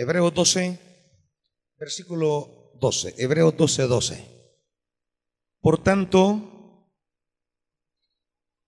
Hebreos 0.00 0.32
12, 0.32 0.78
versículo 1.76 2.70
12. 2.76 3.16
Hebreos 3.18 3.56
12, 3.56 3.82
12. 3.82 4.54
Por 5.60 5.82
tanto, 5.82 6.88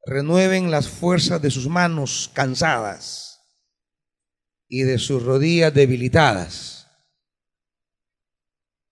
renueven 0.04 0.72
las 0.72 0.88
fuerzas 0.88 1.40
de 1.40 1.53
sus 1.53 1.69
manos 1.69 2.32
cansadas 2.35 3.43
y 4.66 4.82
de 4.82 4.98
sus 4.98 5.22
rodillas 5.22 5.72
debilitadas. 5.72 6.89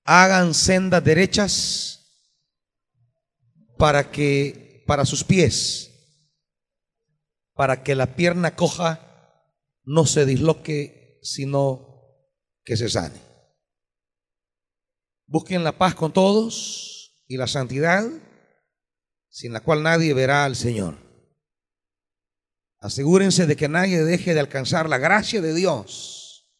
Hagan 0.05 0.55
sendas 0.55 1.03
derechas 1.03 2.23
para 3.79 4.13
que 4.13 4.85
para 4.87 5.05
sus 5.05 5.25
pies, 5.25 5.91
para 7.55 7.83
que 7.83 7.97
la 7.97 8.15
pierna 8.15 8.55
coja 8.55 9.43
no 9.83 10.07
se 10.07 10.25
disloque, 10.25 11.19
sino 11.21 11.88
que 12.69 12.77
se 12.77 12.91
sane. 12.91 13.19
Busquen 15.27 15.65
la 15.65 15.79
paz 15.79 15.95
con 15.95 16.13
todos 16.13 17.25
y 17.27 17.39
la 17.39 17.47
santidad, 17.47 18.07
sin 19.31 19.55
la 19.55 19.61
cual 19.61 19.83
nadie 19.83 20.13
verá 20.13 20.45
al 20.45 20.55
Señor. 20.55 20.99
Asegúrense 22.79 23.47
de 23.47 23.57
que 23.57 23.71
nadie 23.71 24.05
deje 24.05 24.35
de 24.35 24.41
alcanzar 24.41 24.87
la 24.87 24.99
gracia 24.99 25.41
de 25.41 25.55
Dios, 25.55 26.53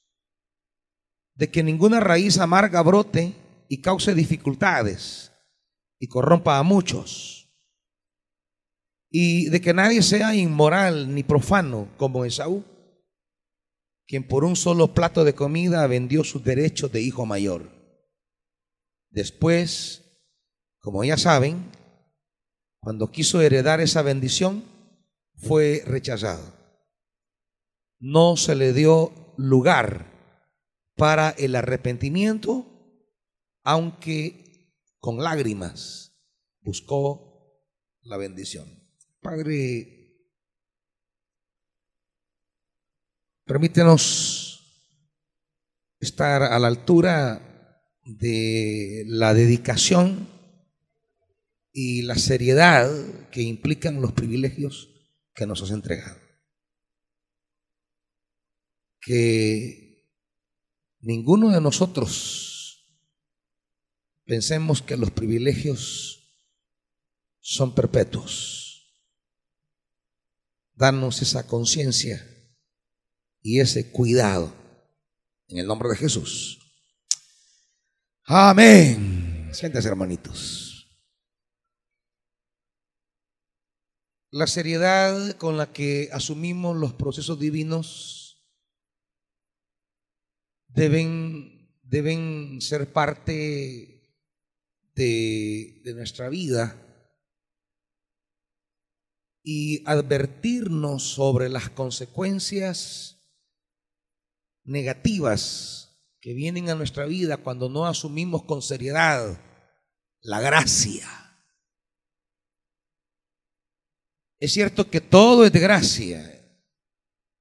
de 1.35 1.51
que 1.51 1.63
ninguna 1.63 2.01
raíz 2.01 2.39
amarga 2.39 2.81
brote 2.81 3.35
y 3.69 3.83
cause 3.83 4.15
dificultades 4.15 5.33
y 5.99 6.07
corrompa 6.07 6.57
a 6.57 6.63
muchos, 6.63 7.55
y 9.11 9.51
de 9.51 9.61
que 9.61 9.75
nadie 9.75 10.03
sea 10.03 10.35
inmoral 10.35 11.15
ni 11.15 11.23
profano 11.23 11.87
como 11.99 12.25
Esaú, 12.25 12.65
quien 14.09 14.27
por 14.27 14.43
un 14.43 14.57
solo 14.57 14.95
plato 14.95 15.23
de 15.23 15.35
comida 15.35 15.87
vendió 15.87 16.25
sus 16.25 16.43
derechos 16.43 16.91
de 16.91 17.03
hijo 17.03 17.27
mayor. 17.27 17.71
Después, 19.11 20.03
como 20.81 21.05
ya 21.05 21.19
saben, 21.19 21.71
cuando 22.81 23.11
quiso 23.11 23.43
heredar 23.43 23.83
esa 23.83 24.01
bendición, 24.01 24.65
fue 25.37 25.83
rechazado. 25.85 26.55
No 27.99 28.39
se 28.39 28.55
le 28.55 28.73
dio 28.73 29.13
lugar 29.37 30.11
para 30.97 31.31
el 31.31 31.55
arrepentimiento, 31.55 32.65
aunque 33.63 34.73
con 35.01 35.23
lágrimas 35.23 36.15
buscó 36.63 37.63
la 38.03 38.17
bendición. 38.17 38.89
Padre, 39.21 39.98
permítenos 43.49 44.61
estar 46.01 46.43
a 46.43 46.59
la 46.59 46.69
altura 46.69 47.81
de 48.05 49.05
la 49.07 49.33
dedicación 49.33 50.29
y 51.73 52.03
la 52.03 52.17
seriedad 52.17 52.91
que 53.31 53.41
implican 53.41 54.03
los 54.03 54.13
privilegios 54.13 54.91
que 55.35 55.47
nos 55.47 55.63
has 55.63 55.71
entregado. 55.71 56.21
Que 59.01 60.13
ninguno 61.01 61.49
de 61.49 61.63
nosotros 61.63 62.85
pensemos 64.27 64.83
que 64.83 64.99
los 64.99 65.11
privilegios 65.11 66.37
son 67.41 67.75
perpetuos. 67.75 68.95
Danos 70.75 71.23
esa 71.23 71.47
conciencia 71.47 72.38
y 73.43 73.61
ese 73.61 73.91
cuidado 73.91 74.53
en 75.49 75.59
el 75.59 75.67
nombre 75.67 75.89
de 75.89 75.97
Jesús. 75.97 76.59
Amén. 78.25 79.49
Siéntese, 79.53 79.89
hermanitos. 79.89 80.69
La 84.31 84.47
seriedad 84.47 85.37
con 85.39 85.57
la 85.57 85.73
que 85.73 86.11
asumimos 86.13 86.77
los 86.77 86.93
procesos 86.93 87.41
divinos 87.41 88.47
deben, 90.67 91.75
deben 91.83 92.61
ser 92.61 92.93
parte 92.93 94.13
de, 94.95 95.81
de 95.83 95.95
nuestra 95.95 96.29
vida 96.29 96.77
y 99.43 99.83
advertirnos 99.87 101.03
sobre 101.05 101.49
las 101.49 101.71
consecuencias 101.71 103.18
negativas 104.69 105.99
que 106.21 106.35
vienen 106.35 106.69
a 106.69 106.75
nuestra 106.75 107.07
vida 107.07 107.39
cuando 107.39 107.69
no 107.69 107.87
asumimos 107.87 108.45
con 108.45 108.63
seriedad 108.63 109.41
la 110.21 110.41
gracia. 110.41 111.07
Es 114.39 114.53
cierto 114.53 114.89
que 114.89 115.01
todo 115.01 115.45
es 115.45 115.53
de 115.53 115.61
gracia, 115.61 116.63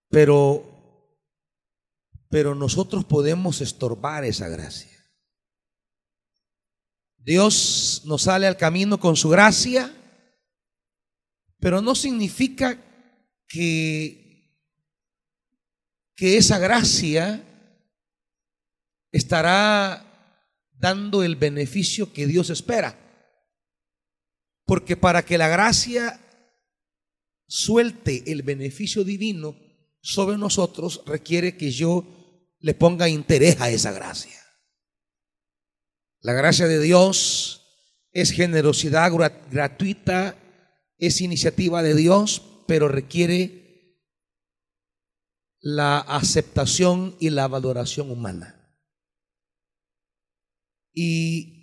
pero, 0.09 0.63
pero 2.29 2.55
nosotros 2.55 3.05
podemos 3.05 3.61
estorbar 3.61 4.23
esa 4.23 4.47
gracia. 4.47 4.97
Dios 7.17 8.03
nos 8.05 8.23
sale 8.23 8.47
al 8.47 8.57
camino 8.57 8.99
con 8.99 9.15
su 9.15 9.29
gracia, 9.29 9.93
pero 11.59 11.81
no 11.81 11.93
significa 11.93 12.81
que, 13.47 14.26
que 16.17 16.35
esa 16.35 16.57
gracia 16.57 17.43
estará 19.11 20.03
dando 20.71 21.23
el 21.23 21.35
beneficio 21.35 22.11
que 22.11 22.25
Dios 22.25 22.49
espera. 22.49 22.97
Porque 24.65 24.97
para 24.97 25.23
que 25.23 25.37
la 25.37 25.47
gracia 25.47 26.19
suelte 27.47 28.31
el 28.31 28.41
beneficio 28.41 29.03
divino 29.03 29.55
sobre 30.01 30.37
nosotros 30.37 31.03
requiere 31.05 31.55
que 31.55 31.69
yo 31.69 32.55
le 32.59 32.73
ponga 32.73 33.07
interés 33.07 33.61
a 33.61 33.69
esa 33.69 33.91
gracia. 33.91 34.41
La 36.21 36.33
gracia 36.33 36.67
de 36.67 36.81
Dios 36.81 37.61
es 38.11 38.31
generosidad 38.31 39.11
gratuita, 39.51 40.35
es 40.97 41.21
iniciativa 41.21 41.83
de 41.83 41.93
Dios, 41.93 42.41
pero 42.67 42.87
requiere 42.87 43.66
la 45.59 45.99
aceptación 45.99 47.15
y 47.19 47.29
la 47.29 47.47
valoración 47.47 48.11
humana. 48.11 48.53
Y 50.93 51.57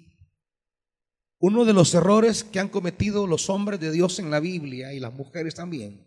uno 1.39 1.65
de 1.65 1.73
los 1.73 1.95
errores 1.95 2.45
que 2.45 2.61
han 2.61 2.69
cometido 2.69 3.27
los 3.27 3.51
hombres 3.51 3.81
de 3.81 3.93
Dios 3.93 4.19
en 4.19 4.31
la 4.31 4.41
Biblia 4.41 4.93
y 4.93 5.01
las 5.01 5.13
mujeres 5.13 5.55
también 5.55 6.07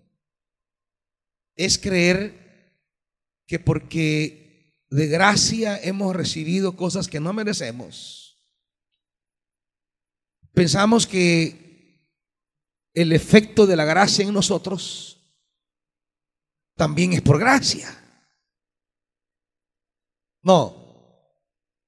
es 1.56 1.78
creer 1.78 2.81
que 3.46 3.59
porque 3.59 4.86
de 4.90 5.08
gracia 5.08 5.80
hemos 5.81 6.16
recibido 6.16 6.75
cosas 6.75 7.08
que 7.08 7.19
no 7.19 7.34
merecemos, 7.34 8.38
pensamos 10.54 11.06
que 11.06 11.68
el 12.94 13.12
efecto 13.12 13.68
de 13.68 13.75
la 13.75 13.86
gracia 13.86 14.25
en 14.25 14.34
nosotros 14.34 15.06
también 16.77 17.11
es 17.11 17.21
por 17.21 17.39
gracia. 17.39 17.89
No, 20.41 20.88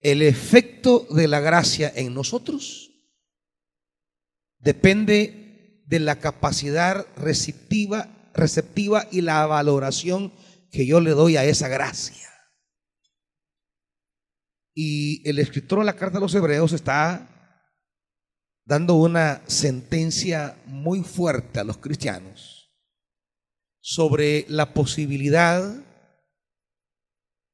el 0.01 0.22
efecto 0.22 1.07
de 1.11 1.27
la 1.27 1.39
gracia 1.39 1.91
en 1.95 2.13
nosotros 2.13 2.91
depende 4.57 5.83
de 5.85 6.00
la 6.00 6.19
capacidad 6.19 7.05
receptiva, 7.16 8.31
receptiva 8.33 9.07
y 9.11 9.22
la 9.22 9.45
valoración 9.45 10.33
que 10.72 10.85
yo 10.85 11.00
le 11.00 11.11
doy 11.11 11.38
a 11.38 11.45
esa 11.45 11.67
gracia. 11.67 12.27
Y 14.74 15.27
el 15.30 15.39
escritor 15.39 15.80
de 15.80 15.85
la 15.85 15.95
carta 15.95 16.18
de 16.18 16.21
los 16.21 16.35
hebreos 16.35 16.74
está 16.74 17.27
dando 18.65 18.95
una 18.95 19.42
sentencia 19.47 20.57
muy 20.65 21.03
fuerte 21.03 21.59
a 21.59 21.63
los 21.63 21.77
cristianos 21.77 22.58
sobre 23.80 24.46
la 24.50 24.74
posibilidad 24.74 25.86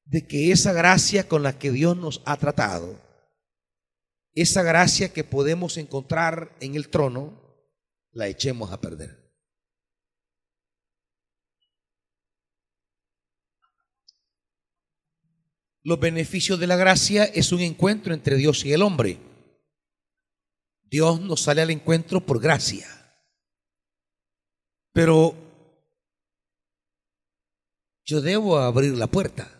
de 0.06 0.27
que 0.27 0.51
esa 0.51 0.74
gracia 0.74 1.27
con 1.27 1.44
la 1.44 1.57
que 1.57 1.72
Dios 1.72 1.98
nos 1.98 2.22
ha 2.25 2.38
tratado 2.38 3.06
esa 4.36 4.63
gracia 4.63 5.13
que 5.13 5.24
podemos 5.24 5.77
encontrar 5.77 6.56
en 6.60 6.75
el 6.75 6.89
trono, 6.89 7.42
la 8.12 8.27
echemos 8.27 8.72
a 8.72 8.81
perder. 8.81 9.33
Los 15.83 16.00
beneficios 16.00 16.60
de 16.60 16.68
la 16.68 16.75
gracia 16.75 17.24
es 17.24 17.51
un 17.51 17.62
encuentro 17.62 18.13
entre 18.13 18.36
Dios 18.36 18.66
y 18.66 18.74
el 18.74 18.81
hombre. 18.81 19.19
Dios 20.83 21.22
nos 21.22 21.42
sale 21.42 21.62
al 21.62 21.69
encuentro 21.69 22.25
por 22.25 22.42
gracia. 22.42 22.88
Pero 24.92 25.44
yo 28.05 28.21
debo 28.21 28.57
abrir 28.59 28.93
la 28.93 29.07
puerta. 29.07 29.51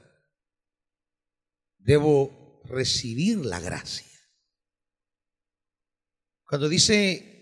debo 1.78 2.62
recibir 2.66 3.46
la 3.46 3.60
gracia. 3.60 4.08
Cuando 6.48 6.68
dice 6.68 7.36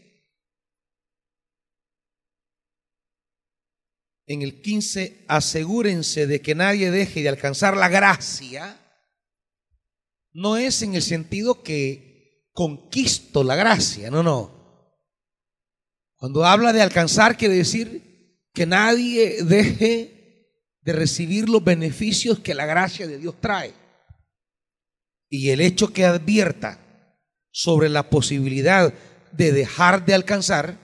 en 4.25 4.41
el 4.41 4.61
15, 4.61 5.25
asegúrense 5.29 6.27
de 6.27 6.41
que 6.41 6.55
nadie 6.55 6.91
deje 6.91 7.21
de 7.21 7.29
alcanzar 7.29 7.77
la 7.77 7.87
gracia, 7.87 8.79
no 10.33 10.57
es 10.57 10.81
en 10.81 10.95
el 10.95 11.01
sentido 11.01 11.63
que 11.63 12.49
conquisto 12.51 13.45
la 13.45 13.55
gracia, 13.55 14.11
no, 14.11 14.23
no. 14.23 14.97
Cuando 16.15 16.45
habla 16.45 16.73
de 16.73 16.81
alcanzar 16.81 17.37
quiere 17.37 17.55
decir 17.55 18.49
que 18.53 18.65
nadie 18.65 19.43
deje 19.43 20.22
de 20.83 20.93
recibir 20.93 21.49
los 21.49 21.63
beneficios 21.63 22.39
que 22.39 22.53
la 22.53 22.65
gracia 22.65 23.07
de 23.07 23.17
Dios 23.17 23.35
trae. 23.39 23.73
Y 25.29 25.49
el 25.49 25.61
hecho 25.61 25.93
que 25.93 26.05
advierta 26.05 26.79
sobre 27.51 27.89
la 27.89 28.09
posibilidad 28.09 28.93
de 29.31 29.51
dejar 29.51 30.05
de 30.05 30.13
alcanzar, 30.13 30.77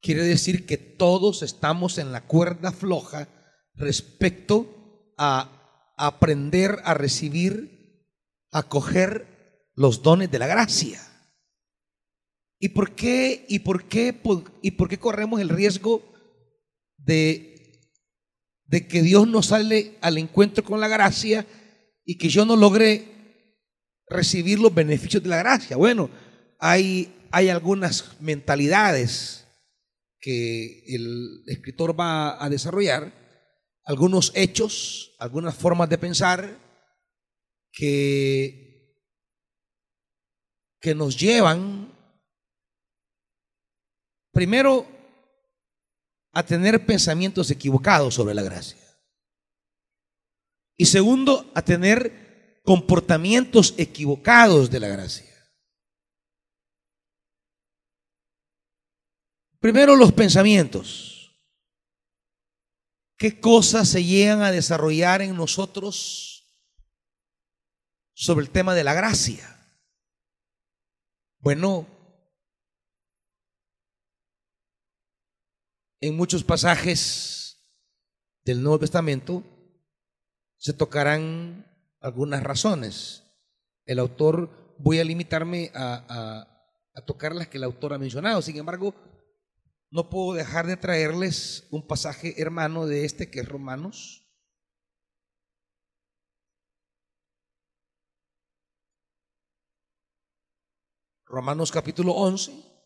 quiere 0.00 0.22
decir 0.22 0.66
que 0.66 0.76
todos 0.76 1.42
estamos 1.42 1.98
en 1.98 2.12
la 2.12 2.26
cuerda 2.26 2.72
floja 2.72 3.28
respecto 3.74 5.14
a 5.16 5.94
aprender 5.96 6.80
a 6.84 6.94
recibir, 6.94 8.06
a 8.52 8.62
coger 8.62 9.70
los 9.74 10.02
dones 10.02 10.30
de 10.30 10.38
la 10.38 10.46
gracia. 10.46 11.00
¿Y 12.60 12.70
por 12.70 12.94
qué, 12.94 13.46
y 13.48 13.60
por 13.60 13.84
qué, 13.84 14.20
y 14.62 14.72
por 14.72 14.88
qué 14.88 14.98
corremos 14.98 15.40
el 15.40 15.48
riesgo 15.48 16.02
de, 16.96 17.57
de 18.68 18.86
que 18.86 19.02
Dios 19.02 19.26
nos 19.26 19.46
sale 19.46 19.96
al 20.00 20.18
encuentro 20.18 20.62
con 20.62 20.78
la 20.80 20.88
gracia 20.88 21.46
y 22.04 22.18
que 22.18 22.28
yo 22.28 22.44
no 22.44 22.54
logre 22.54 23.06
recibir 24.08 24.58
los 24.58 24.74
beneficios 24.74 25.22
de 25.22 25.30
la 25.30 25.38
gracia. 25.38 25.76
Bueno, 25.76 26.10
hay, 26.58 27.12
hay 27.30 27.48
algunas 27.48 28.20
mentalidades 28.20 29.46
que 30.20 30.84
el 30.86 31.42
escritor 31.46 31.98
va 31.98 32.42
a 32.42 32.48
desarrollar, 32.50 33.12
algunos 33.84 34.32
hechos, 34.34 35.14
algunas 35.18 35.54
formas 35.54 35.88
de 35.88 35.98
pensar 35.98 36.58
que, 37.72 39.02
que 40.80 40.94
nos 40.94 41.18
llevan 41.18 41.90
primero 44.32 44.97
a 46.32 46.42
tener 46.44 46.84
pensamientos 46.86 47.50
equivocados 47.50 48.14
sobre 48.14 48.34
la 48.34 48.42
gracia. 48.42 48.78
Y 50.76 50.86
segundo, 50.86 51.50
a 51.54 51.62
tener 51.62 52.60
comportamientos 52.64 53.74
equivocados 53.76 54.70
de 54.70 54.80
la 54.80 54.88
gracia. 54.88 55.26
Primero 59.58 59.96
los 59.96 60.12
pensamientos. 60.12 61.18
¿Qué 63.16 63.40
cosas 63.40 63.88
se 63.88 64.04
llegan 64.04 64.42
a 64.42 64.52
desarrollar 64.52 65.22
en 65.22 65.34
nosotros 65.34 66.46
sobre 68.14 68.44
el 68.44 68.50
tema 68.50 68.74
de 68.74 68.84
la 68.84 68.94
gracia? 68.94 69.58
Bueno, 71.40 71.86
en 76.00 76.16
muchos 76.16 76.44
pasajes 76.44 77.58
del 78.44 78.62
Nuevo 78.62 78.78
Testamento 78.78 79.42
se 80.56 80.72
tocarán 80.72 81.66
algunas 82.00 82.42
razones. 82.42 83.24
El 83.84 83.98
autor, 83.98 84.76
voy 84.78 85.00
a 85.00 85.04
limitarme 85.04 85.70
a, 85.74 86.54
tocar 87.06 87.34
las 87.34 87.46
que 87.46 87.58
el 87.58 87.64
autor 87.64 87.94
ha 87.94 87.98
mencionado. 87.98 88.42
Sin 88.42 88.56
embargo, 88.56 88.94
no 89.90 90.10
puedo 90.10 90.34
dejar 90.34 90.66
de 90.66 90.76
traerles 90.76 91.66
un 91.70 91.86
pasaje 91.86 92.40
hermano 92.40 92.86
de 92.86 93.04
este 93.04 93.30
que 93.30 93.40
es 93.40 93.48
Romanos. 93.48 94.24
Romanos 101.24 101.70
capítulo 101.70 102.12
11. 102.12 102.77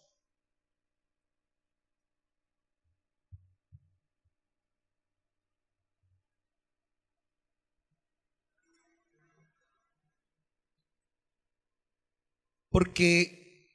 Porque 12.72 13.70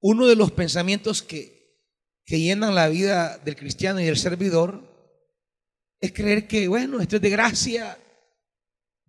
uno 0.00 0.26
de 0.26 0.36
los 0.36 0.52
pensamientos 0.52 1.22
que, 1.22 1.76
que 2.24 2.38
llenan 2.38 2.74
la 2.74 2.88
vida 2.88 3.38
del 3.38 3.56
cristiano 3.56 4.00
y 4.00 4.04
del 4.04 4.16
servidor 4.16 4.88
es 5.98 6.12
creer 6.12 6.46
que, 6.46 6.68
bueno, 6.68 7.00
esto 7.00 7.16
es 7.16 7.22
de 7.22 7.30
gracia. 7.30 7.98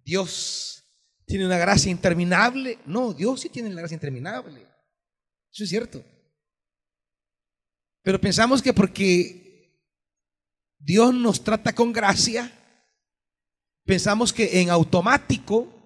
Dios 0.03 0.83
tiene 1.25 1.45
una 1.45 1.57
gracia 1.57 1.91
interminable. 1.91 2.79
No, 2.85 3.13
Dios 3.13 3.41
sí 3.41 3.49
tiene 3.49 3.69
una 3.69 3.79
gracia 3.81 3.95
interminable. 3.95 4.61
Eso 5.51 5.63
es 5.63 5.69
cierto. 5.69 6.03
Pero 8.01 8.19
pensamos 8.19 8.61
que 8.61 8.73
porque 8.73 9.41
Dios 10.79 11.13
nos 11.13 11.43
trata 11.43 11.73
con 11.73 11.93
gracia, 11.93 12.51
pensamos 13.85 14.33
que 14.33 14.61
en 14.61 14.69
automático 14.69 15.80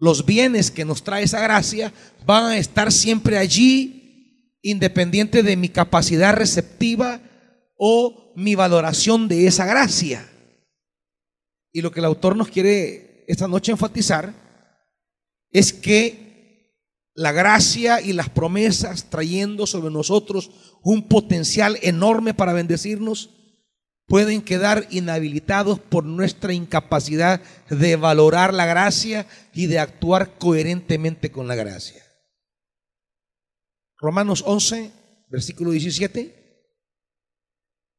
los 0.00 0.24
bienes 0.24 0.70
que 0.70 0.84
nos 0.84 1.04
trae 1.04 1.22
esa 1.22 1.40
gracia 1.40 1.92
van 2.24 2.46
a 2.46 2.58
estar 2.58 2.90
siempre 2.90 3.36
allí, 3.38 4.56
independiente 4.62 5.42
de 5.42 5.56
mi 5.56 5.68
capacidad 5.68 6.34
receptiva 6.34 7.20
o 7.76 8.32
mi 8.34 8.54
valoración 8.54 9.28
de 9.28 9.46
esa 9.46 9.66
gracia. 9.66 10.26
Y 11.72 11.82
lo 11.82 11.92
que 11.92 12.00
el 12.00 12.06
autor 12.06 12.34
nos 12.34 12.48
quiere 12.48 13.24
esta 13.28 13.46
noche 13.46 13.72
enfatizar 13.72 14.34
es 15.50 15.72
que 15.72 16.30
la 17.14 17.32
gracia 17.32 18.00
y 18.00 18.14
las 18.14 18.30
promesas 18.30 19.10
trayendo 19.10 19.66
sobre 19.66 19.92
nosotros 19.92 20.50
un 20.82 21.08
potencial 21.08 21.78
enorme 21.82 22.32
para 22.32 22.54
bendecirnos, 22.54 23.30
pueden 24.10 24.42
quedar 24.42 24.88
inhabilitados 24.90 25.78
por 25.78 26.04
nuestra 26.04 26.52
incapacidad 26.52 27.40
de 27.68 27.94
valorar 27.94 28.52
la 28.52 28.66
gracia 28.66 29.24
y 29.54 29.68
de 29.68 29.78
actuar 29.78 30.36
coherentemente 30.36 31.30
con 31.30 31.46
la 31.46 31.54
gracia. 31.54 32.02
Romanos 33.98 34.42
11, 34.44 34.90
versículo 35.28 35.70
17. 35.70 36.74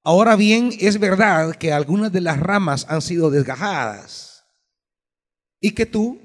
Ahora 0.04 0.36
bien, 0.36 0.72
es 0.82 1.00
verdad 1.00 1.56
que 1.56 1.72
algunas 1.72 2.12
de 2.12 2.20
las 2.20 2.42
ramas 2.42 2.86
han 2.90 3.02
sido 3.02 3.32
desgajadas 3.32 4.44
y 5.62 5.72
que 5.72 5.86
tú, 5.86 6.20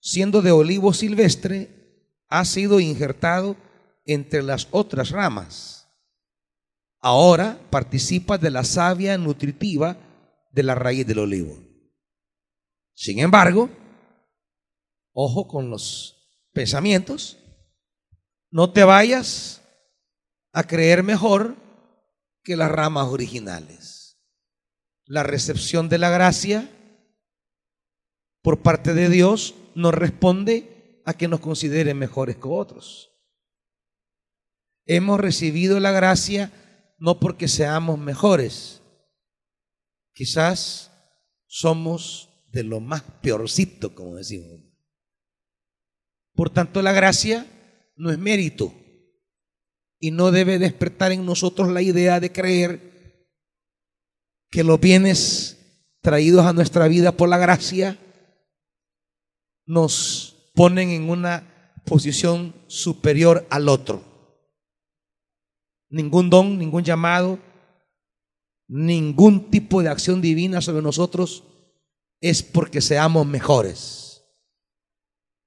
siendo 0.00 0.42
de 0.42 0.50
olivo 0.50 0.92
silvestre, 0.92 2.18
has 2.28 2.48
sido 2.48 2.80
injertado 2.80 3.54
entre 4.04 4.42
las 4.42 4.66
otras 4.72 5.10
ramas 5.10 5.81
ahora 7.02 7.58
participa 7.68 8.38
de 8.38 8.50
la 8.50 8.64
savia 8.64 9.18
nutritiva 9.18 9.98
de 10.52 10.62
la 10.62 10.74
raíz 10.76 11.06
del 11.06 11.18
olivo. 11.18 11.58
Sin 12.94 13.18
embargo, 13.18 13.68
ojo 15.12 15.48
con 15.48 15.68
los 15.68 16.46
pensamientos, 16.52 17.38
no 18.50 18.72
te 18.72 18.84
vayas 18.84 19.62
a 20.52 20.62
creer 20.64 21.02
mejor 21.02 21.56
que 22.44 22.56
las 22.56 22.70
ramas 22.70 23.08
originales. 23.08 24.20
La 25.04 25.24
recepción 25.24 25.88
de 25.88 25.98
la 25.98 26.10
gracia 26.10 26.70
por 28.42 28.62
parte 28.62 28.94
de 28.94 29.08
Dios 29.08 29.54
nos 29.74 29.94
responde 29.94 31.00
a 31.04 31.14
que 31.14 31.28
nos 31.28 31.40
consideren 31.40 31.98
mejores 31.98 32.36
que 32.36 32.48
otros. 32.48 33.10
Hemos 34.84 35.18
recibido 35.18 35.80
la 35.80 35.92
gracia 35.92 36.52
no 37.02 37.18
porque 37.18 37.48
seamos 37.48 37.98
mejores, 37.98 38.80
quizás 40.14 40.92
somos 41.48 42.28
de 42.52 42.62
lo 42.62 42.78
más 42.78 43.02
peorcito, 43.20 43.92
como 43.92 44.14
decimos. 44.14 44.60
Por 46.32 46.50
tanto, 46.50 46.80
la 46.80 46.92
gracia 46.92 47.44
no 47.96 48.12
es 48.12 48.18
mérito. 48.18 48.72
Y 49.98 50.12
no 50.12 50.30
debe 50.30 50.60
despertar 50.60 51.10
en 51.10 51.26
nosotros 51.26 51.72
la 51.72 51.82
idea 51.82 52.20
de 52.20 52.30
creer 52.30 53.26
que 54.48 54.62
los 54.62 54.78
bienes 54.78 55.58
traídos 56.02 56.46
a 56.46 56.52
nuestra 56.52 56.86
vida 56.86 57.10
por 57.10 57.28
la 57.28 57.38
gracia 57.38 57.98
nos 59.66 60.52
ponen 60.54 60.90
en 60.90 61.10
una 61.10 61.74
posición 61.84 62.54
superior 62.68 63.44
al 63.50 63.68
otro 63.68 64.11
ningún 65.92 66.30
don, 66.30 66.58
ningún 66.58 66.82
llamado, 66.82 67.38
ningún 68.66 69.50
tipo 69.50 69.82
de 69.82 69.90
acción 69.90 70.20
divina 70.20 70.60
sobre 70.60 70.82
nosotros 70.82 71.44
es 72.20 72.42
porque 72.42 72.80
seamos 72.80 73.26
mejores. 73.26 74.24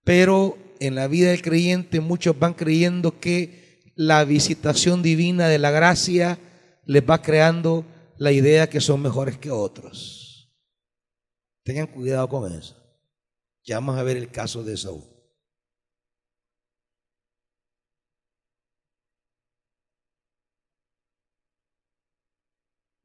Pero 0.04 0.58
en 0.80 0.96
la 0.96 1.08
vida 1.08 1.32
del 1.32 1.42
creyente 1.42 2.00
muchos 2.00 2.38
van 2.38 2.54
creyendo 2.54 3.20
que 3.20 3.92
la 3.96 4.24
visitación 4.24 5.02
divina 5.02 5.48
de 5.48 5.58
la 5.58 5.72
gracia 5.72 6.38
les 6.86 7.04
va 7.04 7.22
creando 7.22 7.84
la 8.18 8.32
idea 8.32 8.70
que 8.70 8.82
son 8.82 9.02
mejores 9.02 9.38
que 9.38 9.50
otros. 9.50 10.54
Tengan 11.64 11.88
cuidado 11.88 12.30
con 12.30 12.54
eso. 12.54 12.76
Ya 13.64 13.78
vamos 13.78 13.98
a 13.98 14.04
ver 14.04 14.18
el 14.18 14.30
caso 14.30 14.64
de 14.64 14.78
Saúl. 14.78 15.15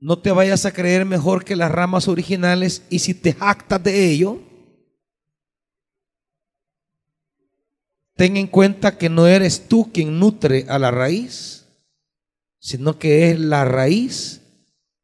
No 0.01 0.19
te 0.19 0.33
vayas 0.33 0.65
a 0.65 0.73
creer 0.73 1.05
mejor 1.05 1.45
que 1.45 1.57
las 1.57 1.71
ramas 1.71 2.09
originales 2.09 2.83
y 2.89 3.01
si 3.01 3.13
te 3.13 3.35
jactas 3.35 3.83
de 3.83 4.11
ello, 4.11 4.41
ten 8.15 8.39
en 8.39 8.47
cuenta 8.47 8.97
que 8.97 9.11
no 9.11 9.27
eres 9.27 9.69
tú 9.69 9.91
quien 9.93 10.19
nutre 10.19 10.65
a 10.69 10.79
la 10.79 10.91
raíz, 10.91 11.67
sino 12.59 12.99
que 12.99 13.31
es 13.31 13.39
la 13.39 13.67
raíz 13.67 14.41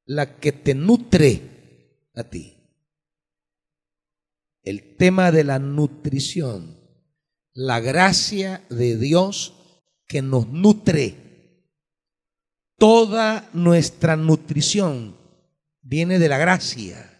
la 0.06 0.38
que 0.38 0.52
te 0.52 0.74
nutre 0.74 2.08
a 2.14 2.24
ti. 2.24 2.56
El 4.62 4.96
tema 4.96 5.30
de 5.30 5.44
la 5.44 5.58
nutrición, 5.58 6.80
la 7.52 7.80
gracia 7.80 8.64
de 8.70 8.96
Dios 8.96 9.54
que 10.06 10.22
nos 10.22 10.48
nutre. 10.48 11.25
Toda 12.78 13.48
nuestra 13.52 14.16
nutrición 14.16 15.16
viene 15.80 16.18
de 16.18 16.28
la 16.28 16.38
gracia. 16.38 17.12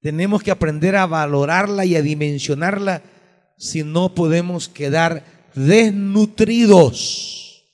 Tenemos 0.00 0.42
que 0.42 0.50
aprender 0.50 0.96
a 0.96 1.06
valorarla 1.06 1.84
y 1.84 1.96
a 1.96 2.02
dimensionarla 2.02 3.02
si 3.56 3.82
no 3.82 4.14
podemos 4.14 4.68
quedar 4.68 5.24
desnutridos. 5.54 7.64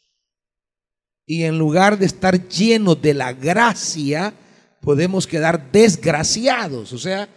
Y 1.26 1.44
en 1.44 1.58
lugar 1.58 1.98
de 1.98 2.06
estar 2.06 2.48
llenos 2.48 3.00
de 3.02 3.14
la 3.14 3.32
gracia, 3.32 4.32
podemos 4.80 5.26
quedar 5.26 5.70
desgraciados, 5.70 6.92
o 6.92 6.98
sea, 6.98 7.28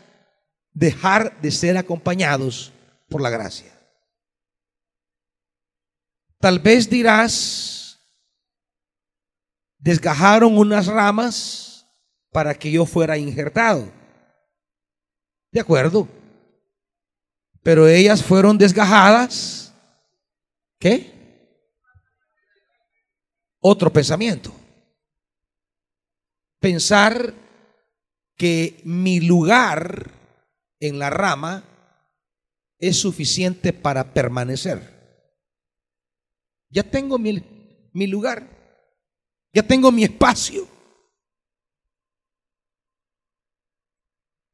dejar 0.73 1.39
de 1.41 1.51
ser 1.51 1.77
acompañados 1.77 2.71
por 3.09 3.21
la 3.21 3.29
gracia. 3.29 3.71
Tal 6.39 6.59
vez 6.59 6.89
dirás, 6.89 7.82
desgajaron 9.83 10.57
unas 10.57 10.87
ramas 10.87 11.85
para 12.31 12.53
que 12.55 12.71
yo 12.71 12.85
fuera 12.85 13.17
injertado. 13.17 13.91
De 15.51 15.59
acuerdo. 15.59 16.07
Pero 17.61 17.87
ellas 17.87 18.23
fueron 18.23 18.57
desgajadas. 18.57 19.73
¿Qué? 20.79 21.13
otro 23.63 23.91
pensamiento. 23.91 24.53
Pensar 26.59 27.33
que 28.35 28.81
mi 28.83 29.21
lugar 29.21 30.11
en 30.79 30.99
la 30.99 31.09
rama 31.09 31.63
es 32.77 32.97
suficiente 32.97 33.71
para 33.71 34.13
permanecer. 34.13 34.91
Ya 36.69 36.83
tengo 36.83 37.17
mi, 37.17 37.89
mi 37.93 38.07
lugar, 38.07 38.49
ya 39.53 39.61
tengo 39.61 39.91
mi 39.91 40.03
espacio. 40.03 40.67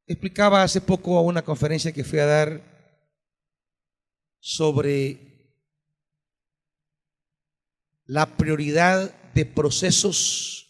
Explicaba 0.06 0.62
hace 0.62 0.80
poco 0.80 1.16
a 1.16 1.22
una 1.22 1.42
conferencia 1.42 1.92
que 1.92 2.04
fui 2.04 2.18
a 2.18 2.26
dar 2.26 2.70
sobre 4.38 5.30
la 8.04 8.36
prioridad 8.36 9.14
de 9.32 9.46
procesos 9.46 10.68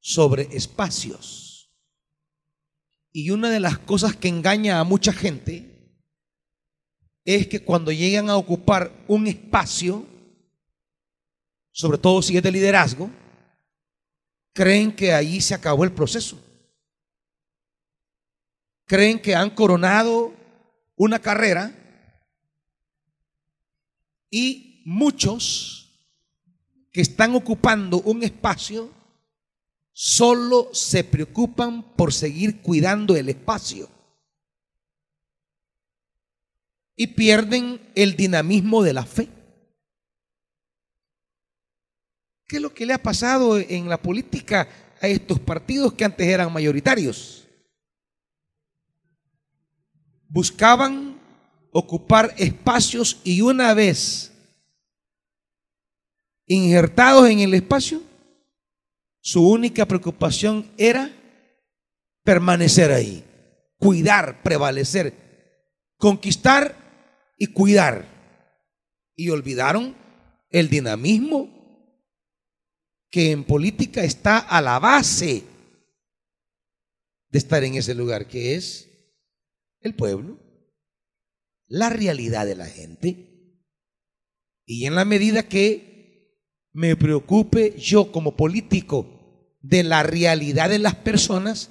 sobre 0.00 0.48
espacios. 0.56 1.70
Y 3.12 3.30
una 3.30 3.50
de 3.50 3.60
las 3.60 3.78
cosas 3.78 4.16
que 4.16 4.28
engaña 4.28 4.80
a 4.80 4.84
mucha 4.84 5.12
gente 5.12 5.70
es 7.24 7.46
que 7.46 7.62
cuando 7.62 7.92
llegan 7.92 8.28
a 8.28 8.36
ocupar 8.36 9.04
un 9.06 9.28
espacio, 9.28 10.04
sobre 11.70 11.98
todo 11.98 12.20
si 12.20 12.36
es 12.36 12.42
de 12.42 12.50
liderazgo, 12.50 13.10
creen 14.52 14.94
que 14.94 15.12
allí 15.12 15.40
se 15.40 15.54
acabó 15.54 15.84
el 15.84 15.92
proceso. 15.92 16.40
Creen 18.86 19.20
que 19.20 19.34
han 19.34 19.50
coronado 19.50 20.34
una 20.96 21.18
carrera 21.18 21.74
y 24.30 24.82
muchos 24.84 25.82
que 26.90 27.00
están 27.00 27.34
ocupando 27.34 28.00
un 28.02 28.22
espacio 28.22 28.90
solo 29.92 30.70
se 30.72 31.04
preocupan 31.04 31.94
por 31.96 32.12
seguir 32.12 32.60
cuidando 32.60 33.16
el 33.16 33.28
espacio 33.28 33.88
y 36.96 37.08
pierden 37.08 37.80
el 37.94 38.16
dinamismo 38.16 38.82
de 38.82 38.92
la 38.92 39.04
fe. 39.04 39.28
¿Qué 42.52 42.58
es 42.58 42.62
lo 42.62 42.74
que 42.74 42.84
le 42.84 42.92
ha 42.92 43.02
pasado 43.02 43.58
en 43.58 43.88
la 43.88 43.96
política 43.96 44.68
a 45.00 45.08
estos 45.08 45.40
partidos 45.40 45.94
que 45.94 46.04
antes 46.04 46.26
eran 46.26 46.52
mayoritarios? 46.52 47.48
Buscaban 50.28 51.18
ocupar 51.70 52.34
espacios 52.36 53.18
y 53.24 53.40
una 53.40 53.72
vez 53.72 54.32
injertados 56.44 57.30
en 57.30 57.40
el 57.40 57.54
espacio, 57.54 58.02
su 59.22 59.48
única 59.48 59.86
preocupación 59.86 60.70
era 60.76 61.10
permanecer 62.22 62.92
ahí, 62.92 63.24
cuidar, 63.78 64.42
prevalecer, 64.42 65.14
conquistar 65.96 66.76
y 67.38 67.46
cuidar. 67.46 68.04
Y 69.16 69.30
olvidaron 69.30 69.96
el 70.50 70.68
dinamismo 70.68 71.51
que 73.12 73.30
en 73.30 73.44
política 73.44 74.02
está 74.02 74.38
a 74.38 74.62
la 74.62 74.78
base 74.78 75.44
de 77.28 77.38
estar 77.38 77.62
en 77.62 77.74
ese 77.74 77.94
lugar, 77.94 78.26
que 78.26 78.54
es 78.54 78.88
el 79.80 79.94
pueblo, 79.94 80.40
la 81.66 81.90
realidad 81.90 82.46
de 82.46 82.56
la 82.56 82.64
gente. 82.64 83.60
Y 84.64 84.86
en 84.86 84.94
la 84.94 85.04
medida 85.04 85.42
que 85.42 86.38
me 86.72 86.96
preocupe 86.96 87.78
yo 87.78 88.10
como 88.12 88.34
político 88.34 89.58
de 89.60 89.82
la 89.82 90.02
realidad 90.02 90.70
de 90.70 90.78
las 90.78 90.94
personas, 90.94 91.68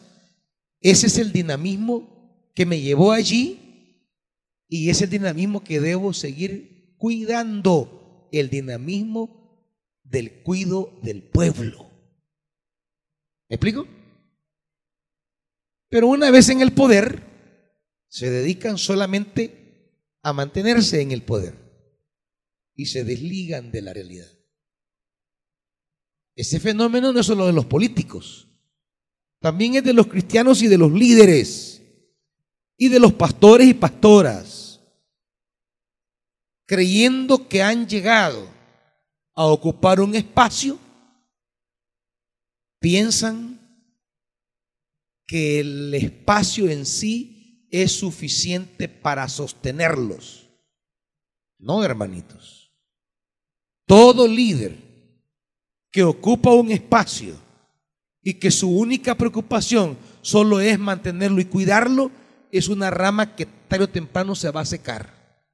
ese 0.79 1.07
es 1.07 1.17
el 1.17 1.31
dinamismo 1.31 2.51
que 2.53 2.67
me 2.67 2.81
llevó 2.81 3.13
allí 3.13 4.07
y 4.67 4.91
es 4.91 5.01
el 5.01 5.09
dinamismo 5.09 5.63
que 5.63 5.79
debo 5.79 6.13
seguir 6.13 6.95
cuidando, 6.97 8.29
el 8.31 8.51
dinamismo 8.51 9.40
del 10.11 10.43
cuido 10.43 10.99
del 11.01 11.23
pueblo. 11.23 11.89
¿Me 13.49 13.55
explico? 13.55 13.87
Pero 15.89 16.07
una 16.07 16.29
vez 16.31 16.49
en 16.49 16.61
el 16.61 16.73
poder, 16.73 17.23
se 18.07 18.29
dedican 18.29 18.77
solamente 18.77 19.95
a 20.21 20.33
mantenerse 20.33 21.01
en 21.01 21.11
el 21.11 21.23
poder 21.23 21.55
y 22.75 22.87
se 22.87 23.03
desligan 23.03 23.71
de 23.71 23.81
la 23.81 23.93
realidad. 23.93 24.29
Ese 26.35 26.59
fenómeno 26.59 27.11
no 27.11 27.19
es 27.19 27.25
solo 27.25 27.47
de 27.47 27.53
los 27.53 27.65
políticos, 27.65 28.47
también 29.39 29.75
es 29.75 29.83
de 29.83 29.93
los 29.93 30.07
cristianos 30.07 30.61
y 30.61 30.67
de 30.67 30.77
los 30.77 30.91
líderes 30.91 31.81
y 32.77 32.89
de 32.89 32.99
los 32.99 33.13
pastores 33.13 33.67
y 33.67 33.73
pastoras, 33.73 34.81
creyendo 36.65 37.47
que 37.47 37.63
han 37.63 37.87
llegado 37.87 38.60
a 39.33 39.45
ocupar 39.45 39.99
un 39.99 40.15
espacio, 40.15 40.77
piensan 42.79 43.59
que 45.25 45.61
el 45.61 45.93
espacio 45.93 46.69
en 46.69 46.85
sí 46.85 47.67
es 47.71 47.93
suficiente 47.93 48.89
para 48.89 49.29
sostenerlos. 49.29 50.49
No, 51.57 51.83
hermanitos. 51.83 52.73
Todo 53.85 54.27
líder 54.27 54.77
que 55.91 56.03
ocupa 56.03 56.51
un 56.51 56.71
espacio 56.71 57.35
y 58.21 58.35
que 58.35 58.51
su 58.51 58.69
única 58.69 59.15
preocupación 59.15 59.97
solo 60.21 60.59
es 60.59 60.77
mantenerlo 60.77 61.39
y 61.39 61.45
cuidarlo, 61.45 62.11
es 62.51 62.67
una 62.67 62.89
rama 62.89 63.35
que 63.35 63.45
tarde 63.45 63.85
o 63.85 63.89
temprano 63.89 64.35
se 64.35 64.51
va 64.51 64.61
a 64.61 64.65
secar. 64.65 65.45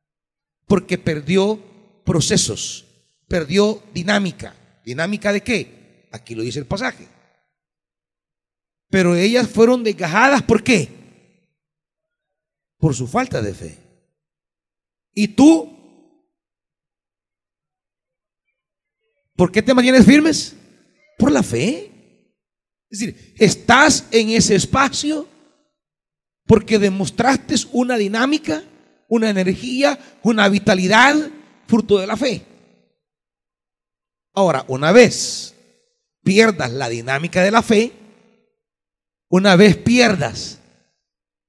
Porque 0.65 0.97
perdió 0.97 1.59
procesos, 2.03 2.86
perdió 3.27 3.83
dinámica. 3.93 4.55
¿Dinámica 4.83 5.33
de 5.33 5.41
qué? 5.41 6.07
Aquí 6.11 6.33
lo 6.35 6.43
dice 6.43 6.59
el 6.59 6.65
pasaje. 6.65 7.07
Pero 8.89 9.15
ellas 9.15 9.49
fueron 9.49 9.83
desgajadas, 9.83 10.41
¿por 10.43 10.63
qué? 10.63 10.89
Por 12.77 12.95
su 12.95 13.07
falta 13.07 13.41
de 13.41 13.53
fe. 13.53 13.77
¿Y 15.13 15.29
tú? 15.29 15.73
¿Por 19.35 19.51
qué 19.51 19.61
te 19.61 19.73
mantienes 19.73 20.05
firmes? 20.05 20.55
Por 21.17 21.31
la 21.31 21.43
fe. 21.43 21.91
Es 22.89 22.99
decir, 22.99 23.33
estás 23.37 24.05
en 24.11 24.29
ese 24.29 24.55
espacio 24.55 25.27
porque 26.45 26.79
demostraste 26.79 27.55
una 27.73 27.97
dinámica, 27.97 28.63
una 29.09 29.29
energía, 29.29 29.99
una 30.23 30.47
vitalidad 30.47 31.15
fruto 31.67 31.99
de 31.99 32.07
la 32.07 32.15
fe. 32.15 32.56
Ahora, 34.37 34.65
una 34.67 34.91
vez 34.91 35.55
pierdas 36.21 36.71
la 36.71 36.89
dinámica 36.89 37.41
de 37.41 37.49
la 37.49 37.63
fe, 37.63 37.91
una 39.29 39.55
vez 39.55 39.77
pierdas 39.77 40.59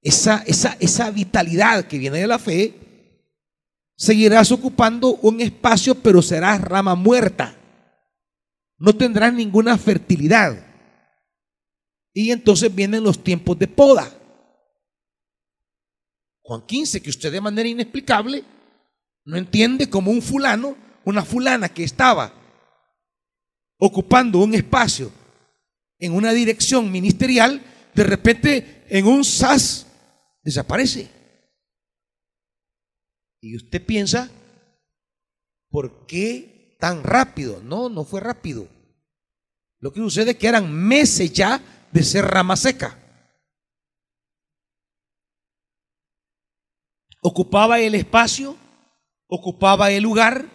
esa, 0.01 0.41
esa, 0.47 0.75
esa 0.79 1.11
vitalidad 1.11 1.85
que 1.85 1.99
viene 1.99 2.17
de 2.17 2.25
la 2.25 2.39
fe, 2.39 2.73
seguirás 3.95 4.51
ocupando 4.51 5.17
un 5.17 5.39
espacio, 5.39 5.93
pero 5.93 6.23
serás 6.23 6.61
rama 6.61 6.95
muerta. 6.95 7.55
No 8.79 8.95
tendrás 8.95 9.35
ninguna 9.35 9.77
fertilidad. 9.77 10.65
Y 12.11 12.31
entonces 12.31 12.73
vienen 12.73 13.03
los 13.03 13.23
tiempos 13.23 13.59
de 13.59 13.67
poda. 13.67 14.11
Juan 16.41 16.65
15, 16.65 17.03
que 17.03 17.11
usted 17.11 17.31
de 17.31 17.39
manera 17.39 17.69
inexplicable 17.69 18.43
no 19.25 19.37
entiende 19.37 19.87
como 19.91 20.09
un 20.09 20.23
fulano, 20.23 20.75
una 21.05 21.23
fulana 21.23 21.69
que 21.69 21.83
estaba 21.83 22.38
ocupando 23.79 24.39
un 24.39 24.53
espacio 24.53 25.11
en 25.97 26.13
una 26.13 26.31
dirección 26.31 26.91
ministerial, 26.91 27.63
de 27.95 28.03
repente 28.03 28.85
en 28.89 29.07
un 29.07 29.23
SAS 29.23 29.87
desaparece. 30.43 31.09
Y 33.41 33.55
usted 33.55 33.85
piensa, 33.85 34.29
¿por 35.69 36.05
qué 36.05 36.75
tan 36.79 37.03
rápido? 37.03 37.61
No, 37.63 37.89
no 37.89 38.03
fue 38.03 38.19
rápido. 38.19 38.67
Lo 39.79 39.93
que 39.93 40.01
sucede 40.01 40.31
es 40.31 40.37
que 40.37 40.47
eran 40.47 40.71
meses 40.71 41.31
ya 41.31 41.61
de 41.91 42.03
ser 42.03 42.25
rama 42.25 42.57
seca. 42.57 42.97
Ocupaba 47.21 47.79
el 47.79 47.95
espacio, 47.95 48.57
ocupaba 49.27 49.91
el 49.91 50.03
lugar, 50.03 50.45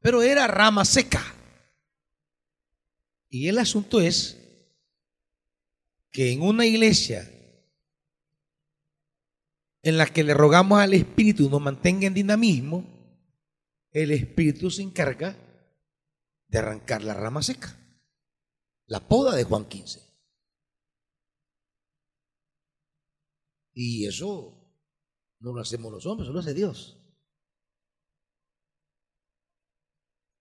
pero 0.00 0.22
era 0.22 0.46
rama 0.48 0.84
seca. 0.84 1.33
Y 3.34 3.48
el 3.48 3.58
asunto 3.58 4.00
es 4.00 4.38
que 6.12 6.30
en 6.30 6.40
una 6.40 6.66
iglesia 6.66 7.28
en 9.82 9.98
la 9.98 10.06
que 10.06 10.22
le 10.22 10.34
rogamos 10.34 10.78
al 10.78 10.94
Espíritu 10.94 11.50
nos 11.50 11.60
mantenga 11.60 12.06
en 12.06 12.14
dinamismo, 12.14 12.86
el 13.90 14.12
Espíritu 14.12 14.70
se 14.70 14.82
encarga 14.82 15.36
de 16.46 16.58
arrancar 16.58 17.02
la 17.02 17.14
rama 17.14 17.42
seca. 17.42 17.76
La 18.86 19.00
poda 19.08 19.34
de 19.34 19.42
Juan 19.42 19.64
15. 19.64 20.00
Y 23.72 24.06
eso 24.06 24.78
no 25.40 25.52
lo 25.52 25.60
hacemos 25.60 25.90
los 25.90 26.06
hombres, 26.06 26.28
lo 26.28 26.38
hace 26.38 26.54
Dios. 26.54 27.04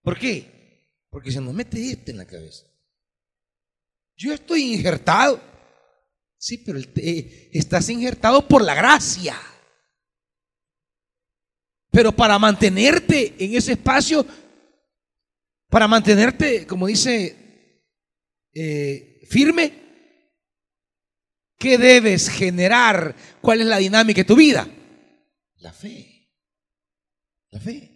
¿Por 0.03 0.19
qué? 0.19 1.07
Porque 1.09 1.31
se 1.31 1.41
nos 1.41 1.55
mete 1.55 1.89
este 1.89 2.11
en 2.11 2.17
la 2.17 2.27
cabeza. 2.27 2.67
Yo 4.15 4.33
estoy 4.33 4.73
injertado. 4.73 5.41
Sí, 6.37 6.57
pero 6.57 6.79
estás 7.51 7.89
injertado 7.89 8.47
por 8.47 8.63
la 8.63 8.75
gracia. 8.75 9.39
Pero 11.89 12.11
para 12.11 12.37
mantenerte 12.39 13.35
en 13.37 13.55
ese 13.55 13.73
espacio, 13.73 14.25
para 15.69 15.87
mantenerte, 15.87 16.67
como 16.67 16.87
dice, 16.87 17.83
eh, 18.53 19.21
firme, 19.29 19.73
¿qué 21.57 21.77
debes 21.77 22.29
generar? 22.29 23.15
¿Cuál 23.41 23.61
es 23.61 23.67
la 23.67 23.77
dinámica 23.77 24.21
de 24.21 24.25
tu 24.25 24.35
vida? 24.35 24.67
La 25.57 25.71
fe. 25.71 26.29
La 27.51 27.59
fe. 27.59 27.93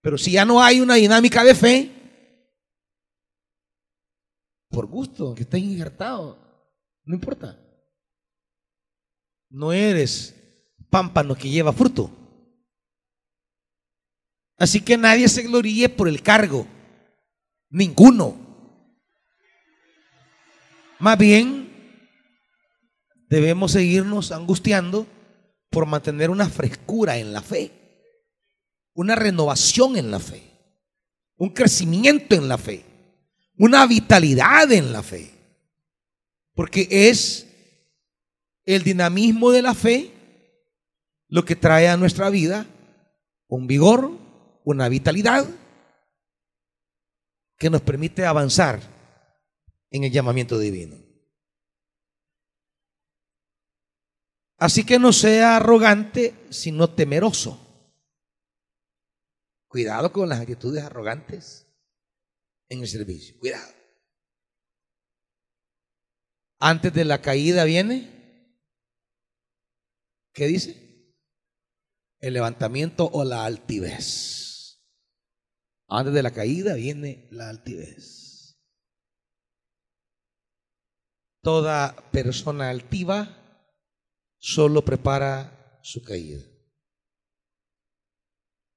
Pero 0.00 0.18
si 0.18 0.32
ya 0.32 0.44
no 0.44 0.60
hay 0.60 0.80
una 0.80 0.96
dinámica 0.96 1.44
de 1.44 1.54
fe, 1.54 2.01
por 4.72 4.86
gusto, 4.86 5.34
que 5.34 5.42
estés 5.42 5.60
injertado, 5.60 6.38
no 7.04 7.14
importa. 7.14 7.58
No 9.50 9.72
eres 9.72 10.34
pámpano 10.90 11.34
que 11.34 11.50
lleva 11.50 11.72
fruto. 11.72 12.10
Así 14.56 14.80
que 14.80 14.96
nadie 14.96 15.28
se 15.28 15.42
gloríe 15.42 15.88
por 15.88 16.08
el 16.08 16.22
cargo. 16.22 16.66
Ninguno. 17.68 18.36
Más 20.98 21.18
bien, 21.18 21.72
debemos 23.28 23.72
seguirnos 23.72 24.32
angustiando 24.32 25.06
por 25.70 25.86
mantener 25.86 26.30
una 26.30 26.48
frescura 26.48 27.18
en 27.18 27.32
la 27.32 27.42
fe, 27.42 27.72
una 28.94 29.16
renovación 29.16 29.96
en 29.96 30.10
la 30.10 30.20
fe, 30.20 30.42
un 31.36 31.50
crecimiento 31.50 32.34
en 32.34 32.48
la 32.48 32.58
fe, 32.58 32.84
una 33.56 33.86
vitalidad 33.86 34.70
en 34.72 34.92
la 34.92 35.02
fe. 35.02 35.30
Porque 36.54 36.86
es 36.90 37.46
el 38.64 38.82
dinamismo 38.82 39.50
de 39.50 39.62
la 39.62 39.74
fe 39.74 40.12
lo 41.28 41.44
que 41.44 41.56
trae 41.56 41.88
a 41.88 41.96
nuestra 41.96 42.28
vida 42.30 42.66
un 43.48 43.66
vigor, 43.66 44.10
una 44.64 44.88
vitalidad 44.88 45.46
que 47.58 47.68
nos 47.68 47.82
permite 47.82 48.24
avanzar 48.24 48.80
en 49.90 50.04
el 50.04 50.10
llamamiento 50.10 50.58
divino. 50.58 50.96
Así 54.56 54.84
que 54.86 54.98
no 54.98 55.12
sea 55.12 55.56
arrogante, 55.56 56.34
sino 56.48 56.88
temeroso. 56.88 57.58
Cuidado 59.68 60.12
con 60.12 60.30
las 60.30 60.40
actitudes 60.40 60.82
arrogantes 60.82 61.66
en 62.72 62.80
el 62.80 62.88
servicio. 62.88 63.38
Cuidado. 63.38 63.72
Antes 66.58 66.92
de 66.94 67.04
la 67.04 67.20
caída 67.20 67.64
viene, 67.64 68.58
¿qué 70.32 70.46
dice? 70.46 71.14
El 72.20 72.34
levantamiento 72.34 73.10
o 73.12 73.24
la 73.24 73.44
altivez. 73.44 74.80
Antes 75.88 76.14
de 76.14 76.22
la 76.22 76.30
caída 76.30 76.74
viene 76.74 77.28
la 77.30 77.50
altivez. 77.50 78.56
Toda 81.42 82.10
persona 82.12 82.70
altiva 82.70 83.68
solo 84.38 84.84
prepara 84.84 85.80
su 85.82 86.02
caída. 86.02 86.42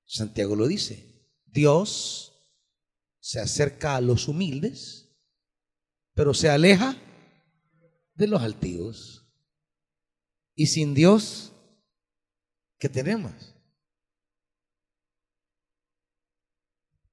Santiago 0.06 0.56
lo 0.56 0.68
dice. 0.68 1.32
Dios 1.46 2.35
se 3.26 3.40
acerca 3.40 3.96
a 3.96 4.02
los 4.02 4.28
humildes, 4.28 5.10
pero 6.14 6.36
se 6.36 6.48
aleja 6.48 6.96
de 8.14 8.28
los 8.28 8.44
altivos. 8.44 9.28
Y 10.54 10.68
sin 10.68 10.94
Dios, 10.94 11.52
¿qué 12.78 12.88
tenemos? 12.88 13.34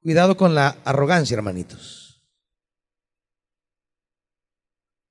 Cuidado 0.03 0.37
con 0.37 0.55
la 0.55 0.83
arrogancia, 0.85 1.35
hermanitos. 1.35 2.22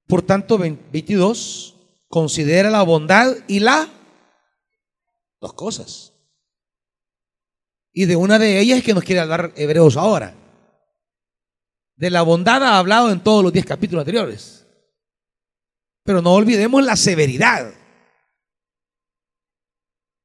Por 0.06 0.22
tanto, 0.22 0.60
22, 0.60 1.78
considera 2.10 2.70
la 2.70 2.84
bondad 2.84 3.38
y 3.48 3.60
la 3.60 3.90
dos 5.40 5.54
cosas. 5.54 6.14
Y 7.92 8.06
de 8.06 8.16
una 8.16 8.38
de 8.38 8.60
ellas 8.60 8.78
es 8.78 8.84
que 8.84 8.94
nos 8.94 9.04
quiere 9.04 9.22
hablar 9.22 9.52
Hebreos 9.56 9.98
ahora. 9.98 10.38
De 12.02 12.10
la 12.10 12.24
bondad 12.24 12.64
ha 12.64 12.80
hablado 12.80 13.12
en 13.12 13.22
todos 13.22 13.44
los 13.44 13.54
diez 13.54 13.64
capítulos 13.64 14.02
anteriores. 14.02 14.66
Pero 16.04 16.20
no 16.20 16.34
olvidemos 16.34 16.84
la 16.84 16.96
severidad. 16.96 17.72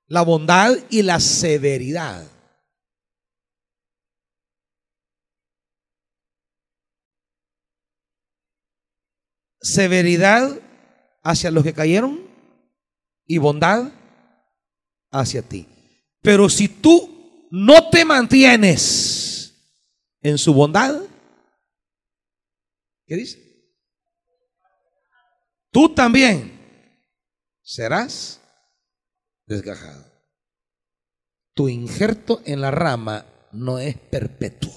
La 0.07 0.23
bondad 0.23 0.75
y 0.89 1.03
la 1.03 1.21
severidad. 1.21 2.27
Severidad 9.61 10.59
hacia 11.23 11.51
los 11.51 11.63
que 11.63 11.75
cayeron 11.75 12.27
y 13.27 13.37
bondad 13.37 13.93
hacia 15.11 15.43
ti. 15.43 15.69
Pero 16.23 16.49
si 16.49 16.69
tú 16.69 17.49
no 17.51 17.91
te 17.91 18.07
mantienes 18.07 19.53
en 20.23 20.39
su 20.39 20.55
bondad, 20.55 21.03
¿qué 23.07 23.17
dice? 23.17 23.47
tú 25.71 25.95
también 25.95 26.59
serás 27.63 28.41
desgajado. 29.47 30.05
tu 31.55 31.69
injerto 31.69 32.43
en 32.45 32.61
la 32.61 32.71
rama 32.71 33.27
no 33.53 33.79
es 33.79 33.97
perpetuo. 33.97 34.73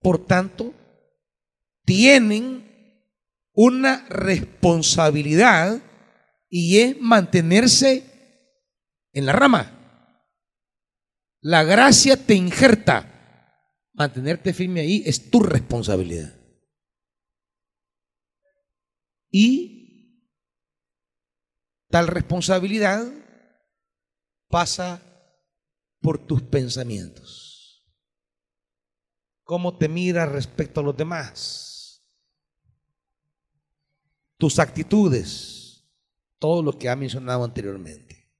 Por 0.00 0.26
tanto, 0.26 0.72
tienen 1.84 2.70
una 3.52 4.06
responsabilidad 4.08 5.80
y 6.48 6.80
es 6.80 7.00
mantenerse 7.00 8.04
en 9.12 9.26
la 9.26 9.32
rama. 9.32 9.76
La 11.40 11.64
gracia 11.64 12.16
te 12.16 12.34
injerta. 12.34 13.19
Mantenerte 14.00 14.54
firme 14.54 14.80
ahí 14.80 15.02
es 15.04 15.30
tu 15.30 15.40
responsabilidad. 15.40 16.34
Y 19.30 20.24
tal 21.90 22.06
responsabilidad 22.06 23.12
pasa 24.48 25.02
por 26.00 26.16
tus 26.16 26.40
pensamientos. 26.40 27.86
¿Cómo 29.42 29.76
te 29.76 29.86
miras 29.86 30.32
respecto 30.32 30.80
a 30.80 30.82
los 30.82 30.96
demás? 30.96 32.02
Tus 34.38 34.58
actitudes, 34.58 35.84
todo 36.38 36.62
lo 36.62 36.78
que 36.78 36.88
ha 36.88 36.96
mencionado 36.96 37.44
anteriormente. 37.44 38.32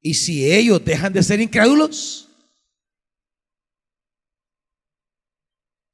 Y 0.00 0.14
si 0.14 0.50
ellos 0.50 0.82
dejan 0.82 1.12
de 1.12 1.22
ser 1.22 1.42
incrédulos, 1.42 2.29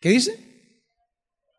¿qué 0.07 0.13
dice? 0.13 0.39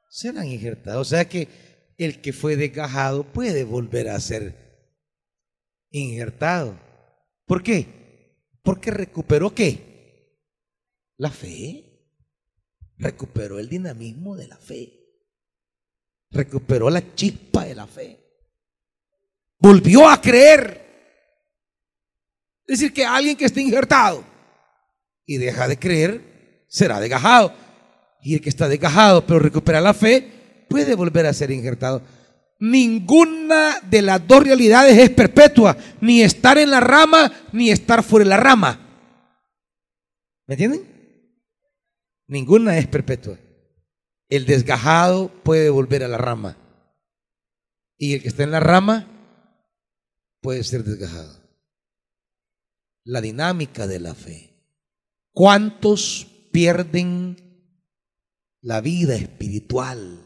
Serán 0.09 0.47
injertados. 0.47 1.07
O 1.07 1.09
sea 1.09 1.27
que 1.27 1.49
el 1.97 2.21
que 2.21 2.31
fue 2.31 2.55
desgajado 2.55 3.25
puede 3.25 3.65
volver 3.65 4.07
a 4.07 4.17
ser 4.21 4.55
injertado. 5.89 6.79
¿Por 7.45 7.61
qué? 7.61 8.47
Porque 8.63 8.89
recuperó 8.89 9.53
qué? 9.53 10.39
La 11.17 11.29
fe. 11.29 11.83
Recuperó 12.95 13.59
el 13.59 13.67
dinamismo 13.67 14.37
de 14.37 14.47
la 14.47 14.55
fe. 14.55 14.93
Recuperó 16.31 16.89
la 16.89 17.15
chispa 17.15 17.65
de 17.65 17.75
la 17.75 17.85
fe. 17.85 18.17
Volvió 19.57 20.07
a 20.07 20.21
creer. 20.21 20.85
Es 22.65 22.79
decir, 22.79 22.93
que 22.93 23.03
alguien 23.03 23.35
que 23.35 23.43
esté 23.43 23.59
injertado 23.61 24.23
y 25.25 25.35
deja 25.35 25.67
de 25.67 25.77
creer, 25.77 26.65
será 26.69 27.01
desgajado. 27.01 27.66
Y 28.27 28.33
el 28.33 28.41
que 28.41 28.49
está 28.49 28.67
desgajado 28.67 29.25
pero 29.25 29.39
recupera 29.39 29.79
la 29.79 29.93
fe, 29.93 30.65
puede 30.67 30.95
volver 30.95 31.25
a 31.27 31.33
ser 31.33 31.49
injertado. 31.49 32.01
Ninguna 32.59 33.79
de 33.89 34.01
las 34.01 34.27
dos 34.27 34.43
realidades 34.43 34.97
es 34.97 35.09
perpetua, 35.11 35.77
ni 36.01 36.21
estar 36.21 36.57
en 36.57 36.71
la 36.71 36.81
rama, 36.81 37.31
ni 37.53 37.69
estar 37.69 38.03
fuera 38.03 38.25
de 38.25 38.29
la 38.31 38.35
rama. 38.35 38.81
¿Me 40.45 40.55
entienden? 40.55 40.81
Ninguna 42.27 42.77
es 42.77 42.87
perpetua. 42.87 43.39
El 44.27 44.45
desgajado 44.45 45.29
puede 45.43 45.69
volver 45.69 46.03
a 46.03 46.09
la 46.09 46.17
rama. 46.17 46.57
Y 47.97 48.13
el 48.13 48.21
que 48.21 48.27
está 48.27 48.43
en 48.43 48.51
la 48.51 48.59
rama 48.59 49.07
puede 50.41 50.65
ser 50.65 50.83
desgajado 50.83 51.39
la 53.05 53.21
dinámica 53.21 53.87
de 53.87 54.01
la 54.01 54.13
fe. 54.13 54.53
¿Cuántos 55.31 56.27
pierden 56.51 57.46
la 58.67 58.81
vida 58.81 59.15
espiritual 59.15 60.19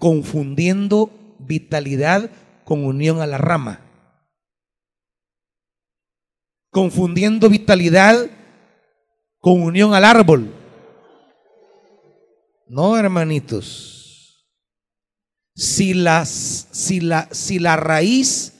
confundiendo 0.00 1.36
vitalidad 1.38 2.28
con 2.64 2.84
unión 2.84 3.20
a 3.20 3.28
la 3.28 3.38
rama? 3.38 3.78
Confundiendo 6.72 7.48
vitalidad 7.48 8.28
con 9.38 9.62
unión 9.62 9.94
al 9.94 10.04
árbol. 10.04 10.52
No, 12.66 12.96
hermanitos. 12.98 14.44
Si, 15.54 15.94
las, 15.94 16.66
si, 16.72 16.98
la, 16.98 17.28
si 17.30 17.60
la 17.60 17.76
raíz 17.76 18.54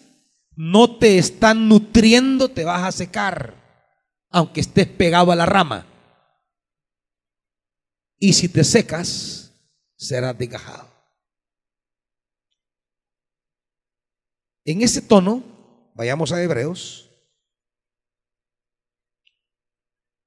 no 0.55 0.97
te 0.97 1.19
están 1.19 1.69
nutriendo, 1.69 2.51
te 2.51 2.65
vas 2.65 2.85
a 2.85 2.93
secar, 2.93 3.55
aunque 4.31 4.61
estés 4.61 4.87
pegado 4.87 5.33
a 5.33 5.37
la 5.37 5.47
rama. 5.47 5.90
Y 8.21 8.33
si 8.35 8.49
te 8.49 8.63
secas, 8.63 9.53
serás 9.97 10.39
desgajado. 10.39 10.89
En 14.65 14.83
ese 14.83 15.03
tono, 15.03 15.43
vayamos 15.97 16.31
a 16.31 16.41
Hebreos, 16.41 17.11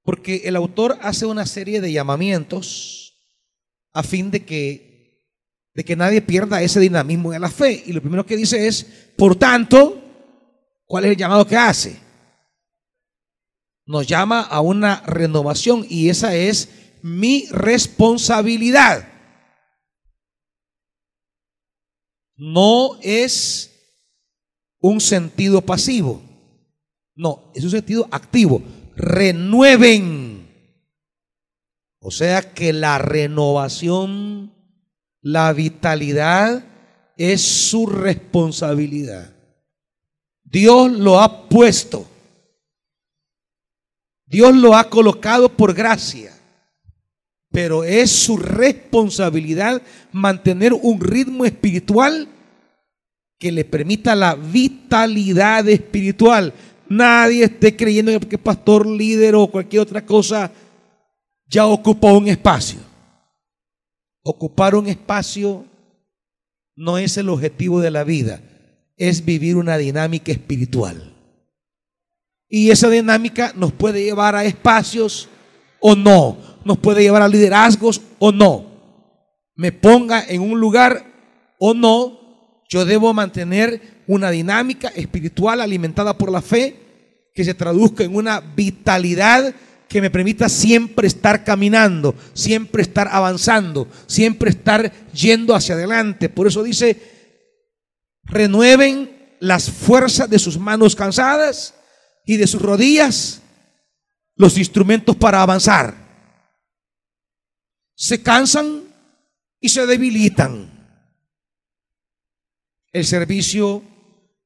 porque 0.02 0.42
el 0.44 0.56
autor 0.56 0.98
hace 1.00 1.24
una 1.24 1.46
serie 1.46 1.80
de 1.80 1.90
llamamientos 1.90 3.16
a 3.92 4.02
fin 4.02 4.30
de 4.30 4.44
que, 4.44 5.24
de 5.72 5.82
que 5.82 5.96
nadie 5.96 6.20
pierda 6.20 6.60
ese 6.60 6.80
dinamismo 6.80 7.32
de 7.32 7.38
la 7.38 7.48
fe. 7.48 7.82
Y 7.86 7.94
lo 7.94 8.02
primero 8.02 8.26
que 8.26 8.36
dice 8.36 8.66
es, 8.66 8.84
por 9.16 9.36
tanto, 9.36 10.04
¿Cuál 10.86 11.06
es 11.06 11.10
el 11.12 11.16
llamado 11.16 11.46
que 11.46 11.56
hace? 11.56 11.98
Nos 13.86 14.06
llama 14.06 14.42
a 14.42 14.60
una 14.60 15.00
renovación 15.06 15.84
y 15.88 16.08
esa 16.08 16.34
es 16.34 16.68
mi 17.04 17.44
responsabilidad. 17.50 19.06
No 22.34 22.98
es 23.02 23.70
un 24.80 25.02
sentido 25.02 25.60
pasivo. 25.60 26.22
No, 27.14 27.52
es 27.54 27.62
un 27.62 27.70
sentido 27.70 28.08
activo. 28.10 28.62
Renueven. 28.96 30.48
O 31.98 32.10
sea 32.10 32.54
que 32.54 32.72
la 32.72 32.96
renovación, 32.96 34.54
la 35.20 35.52
vitalidad 35.52 36.64
es 37.18 37.42
su 37.42 37.86
responsabilidad. 37.86 39.36
Dios 40.42 40.90
lo 40.90 41.20
ha 41.20 41.50
puesto. 41.50 42.08
Dios 44.24 44.54
lo 44.54 44.74
ha 44.74 44.88
colocado 44.88 45.50
por 45.50 45.74
gracia. 45.74 46.34
Pero 47.54 47.84
es 47.84 48.10
su 48.10 48.36
responsabilidad 48.36 49.80
mantener 50.12 50.74
un 50.74 51.00
ritmo 51.00 51.46
espiritual 51.46 52.28
que 53.38 53.50
le 53.50 53.64
permita 53.64 54.14
la 54.14 54.34
vitalidad 54.34 55.66
espiritual. 55.68 56.52
Nadie 56.88 57.44
esté 57.44 57.74
creyendo 57.74 58.20
que 58.20 58.36
pastor, 58.36 58.86
líder 58.86 59.36
o 59.36 59.46
cualquier 59.46 59.82
otra 59.82 60.04
cosa 60.04 60.52
ya 61.46 61.64
ocupó 61.66 62.12
un 62.18 62.28
espacio. 62.28 62.80
Ocupar 64.22 64.74
un 64.74 64.88
espacio 64.88 65.64
no 66.76 66.98
es 66.98 67.16
el 67.16 67.30
objetivo 67.30 67.80
de 67.80 67.90
la 67.90 68.04
vida 68.04 68.42
es 68.96 69.24
vivir 69.24 69.56
una 69.56 69.76
dinámica 69.76 70.32
espiritual. 70.32 71.12
Y 72.48 72.70
esa 72.70 72.88
dinámica 72.88 73.52
nos 73.56 73.72
puede 73.72 74.04
llevar 74.04 74.36
a 74.36 74.44
espacios 74.44 75.28
o 75.80 75.94
no, 75.94 76.36
nos 76.64 76.78
puede 76.78 77.02
llevar 77.02 77.22
a 77.22 77.28
liderazgos 77.28 78.00
o 78.18 78.32
no. 78.32 78.66
Me 79.56 79.72
ponga 79.72 80.24
en 80.26 80.42
un 80.42 80.58
lugar 80.58 81.04
o 81.58 81.74
no, 81.74 82.64
yo 82.68 82.84
debo 82.84 83.14
mantener 83.14 84.02
una 84.06 84.30
dinámica 84.30 84.88
espiritual 84.88 85.60
alimentada 85.60 86.18
por 86.18 86.30
la 86.30 86.42
fe 86.42 86.76
que 87.34 87.44
se 87.44 87.54
traduzca 87.54 88.04
en 88.04 88.14
una 88.14 88.40
vitalidad 88.40 89.54
que 89.88 90.00
me 90.00 90.10
permita 90.10 90.48
siempre 90.48 91.06
estar 91.06 91.44
caminando, 91.44 92.14
siempre 92.32 92.82
estar 92.82 93.08
avanzando, 93.10 93.86
siempre 94.06 94.50
estar 94.50 94.92
yendo 95.12 95.54
hacia 95.54 95.74
adelante. 95.74 96.28
Por 96.28 96.46
eso 96.46 96.62
dice 96.62 97.12
renueven 98.24 99.36
las 99.40 99.70
fuerzas 99.70 100.28
de 100.30 100.38
sus 100.38 100.58
manos 100.58 100.96
cansadas 100.96 101.74
y 102.26 102.36
de 102.36 102.46
sus 102.46 102.62
rodillas 102.62 103.42
los 104.36 104.58
instrumentos 104.58 105.14
para 105.16 105.42
avanzar. 105.42 106.03
Se 107.94 108.22
cansan 108.22 108.82
y 109.60 109.68
se 109.68 109.86
debilitan. 109.86 110.70
El 112.92 113.04
servicio, 113.04 113.82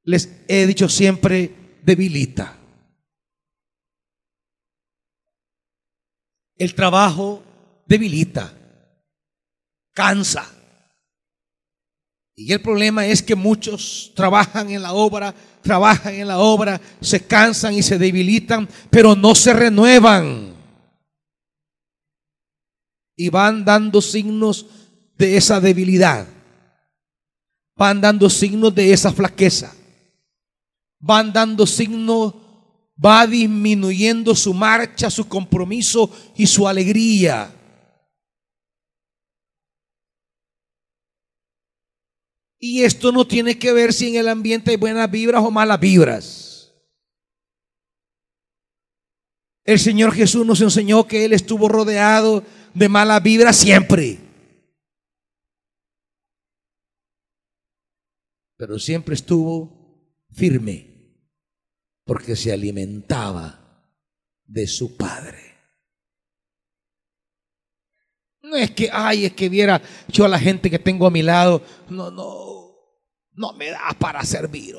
les 0.05 0.29
he 0.49 0.67
dicho 0.67 0.89
siempre, 0.89 1.79
debilita. 1.83 2.57
El 6.57 6.75
trabajo 6.75 7.43
debilita, 7.87 8.53
cansa. 9.93 10.47
Y 12.35 12.53
el 12.53 12.61
problema 12.61 13.07
es 13.07 13.23
que 13.23 13.35
muchos 13.35 14.13
trabajan 14.15 14.71
en 14.71 14.83
la 14.83 14.93
obra, 14.93 15.35
trabajan 15.63 16.15
en 16.15 16.29
la 16.29 16.39
obra, 16.39 16.81
se 17.01 17.27
cansan 17.27 17.75
y 17.75 17.83
se 17.83 17.99
debilitan, 17.99 18.69
pero 18.91 19.17
no 19.17 19.35
se 19.35 19.53
renuevan. 19.53 20.58
Y 23.21 23.31
van 23.31 23.65
dando 23.65 24.01
signos 24.01 24.65
de 25.17 25.37
esa 25.37 25.61
debilidad. 25.61 26.29
Van 27.75 28.01
dando 28.01 28.31
signos 28.31 28.73
de 28.73 28.93
esa 28.93 29.13
flaqueza. 29.13 29.75
van 31.01 31.33
dando 31.33 31.67
signos, 31.67 32.35
va 33.05 33.27
disminuyendo 33.27 34.35
su 34.35 34.55
marcha, 34.55 35.11
su 35.11 35.29
compromiso 35.29 36.11
y 36.37 36.47
su 36.47 36.67
alegría. 36.67 37.55
Y 42.61 42.83
esto 42.83 43.13
no 43.13 43.27
tiene 43.27 43.59
que 43.59 43.73
ver 43.73 43.93
si 43.93 44.09
en 44.09 44.17
el 44.17 44.29
ambiente 44.29 44.71
hay 44.73 44.77
buenas 44.77 45.11
vibras 45.11 45.43
o 45.45 45.51
malas 45.51 45.79
vibras. 45.79 46.73
El 49.65 49.79
Señor 49.79 50.13
Jesús 50.13 50.47
nos 50.47 50.61
enseñó 50.61 51.07
que 51.07 51.25
Él 51.25 51.33
estuvo 51.33 51.69
rodeado 51.69 52.43
de 52.79 52.89
malas 52.89 53.23
vibras 53.23 53.57
siempre. 53.57 54.19
Pero 58.57 58.79
siempre 58.79 59.15
estuvo 59.15 59.79
firme 60.33 60.89
porque 62.05 62.35
se 62.35 62.53
alimentaba 62.53 63.85
de 64.45 64.67
su 64.67 64.97
Padre. 64.97 65.49
No 68.43 68.57
es 68.57 68.71
que, 68.71 68.89
ay, 68.91 69.27
es 69.27 69.35
que 69.35 69.49
viera 69.49 69.81
yo 70.09 70.25
a 70.25 70.29
la 70.29 70.39
gente 70.39 70.71
que 70.71 70.79
tengo 70.79 71.07
a 71.07 71.11
mi 71.11 71.23
lado, 71.23 71.63
no, 71.91 72.11
no, 72.11 72.73
no 73.33 73.53
me 73.53 73.71
da 73.71 73.95
para 73.99 74.25
servir. 74.25 74.77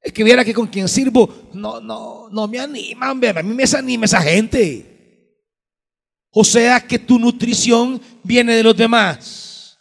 Es 0.00 0.12
que 0.12 0.24
viera 0.24 0.44
que 0.44 0.54
con 0.54 0.66
quien 0.68 0.88
sirvo, 0.88 1.50
no, 1.52 1.80
no, 1.80 2.30
no 2.30 2.48
me 2.48 2.58
animan, 2.58 3.22
a 3.22 3.42
mí 3.42 3.54
me 3.54 3.62
desanima 3.62 4.06
esa 4.06 4.22
gente. 4.22 4.89
O 6.30 6.44
sea 6.44 6.80
que 6.86 6.98
tu 6.98 7.18
nutrición 7.18 8.00
viene 8.22 8.54
de 8.54 8.62
los 8.62 8.76
demás. 8.76 9.78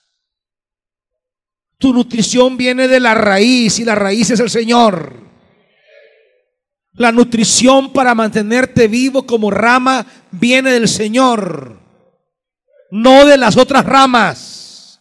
Tu 1.77 1.93
nutrición 1.93 2.57
viene 2.57 2.87
de 2.87 2.99
la 2.99 3.13
raíz 3.13 3.79
y 3.79 3.85
la 3.85 3.95
raíz 3.95 4.31
es 4.31 4.39
el 4.39 4.49
Señor. 4.49 5.19
La 6.93 7.11
nutrición 7.11 7.93
para 7.93 8.13
mantenerte 8.13 8.87
vivo 8.87 9.25
como 9.25 9.49
rama 9.49 10.05
viene 10.31 10.71
del 10.71 10.89
Señor, 10.89 11.79
no 12.91 13.25
de 13.25 13.37
las 13.37 13.55
otras 13.55 13.85
ramas. 13.85 14.99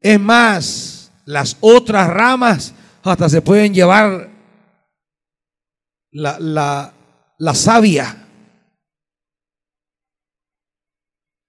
Es 0.00 0.20
más, 0.20 1.12
las 1.24 1.56
otras 1.60 2.08
ramas 2.08 2.74
hasta 3.02 3.28
se 3.28 3.40
pueden 3.40 3.72
llevar 3.72 4.28
la, 6.10 6.38
la, 6.38 6.92
la 7.42 7.56
savia. 7.56 8.24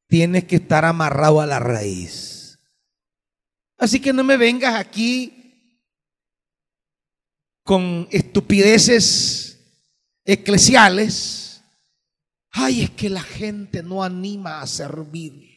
Tienes 0.08 0.45
que 0.45 0.56
estar 0.56 0.86
amarrado 0.86 1.39
a 1.39 1.45
la 1.45 1.60
raíz. 1.60 2.58
Así 3.77 3.99
que 3.99 4.12
no 4.12 4.23
me 4.23 4.38
vengas 4.38 4.73
aquí 4.73 5.79
con 7.63 8.08
estupideces 8.10 9.60
eclesiales, 10.25 11.63
ay, 12.49 12.82
es 12.82 12.89
que 12.89 13.12
la 13.12 13.21
gente 13.21 13.84
no 13.84 14.03
anima 14.03 14.62
a 14.62 14.67
servir. 14.67 15.56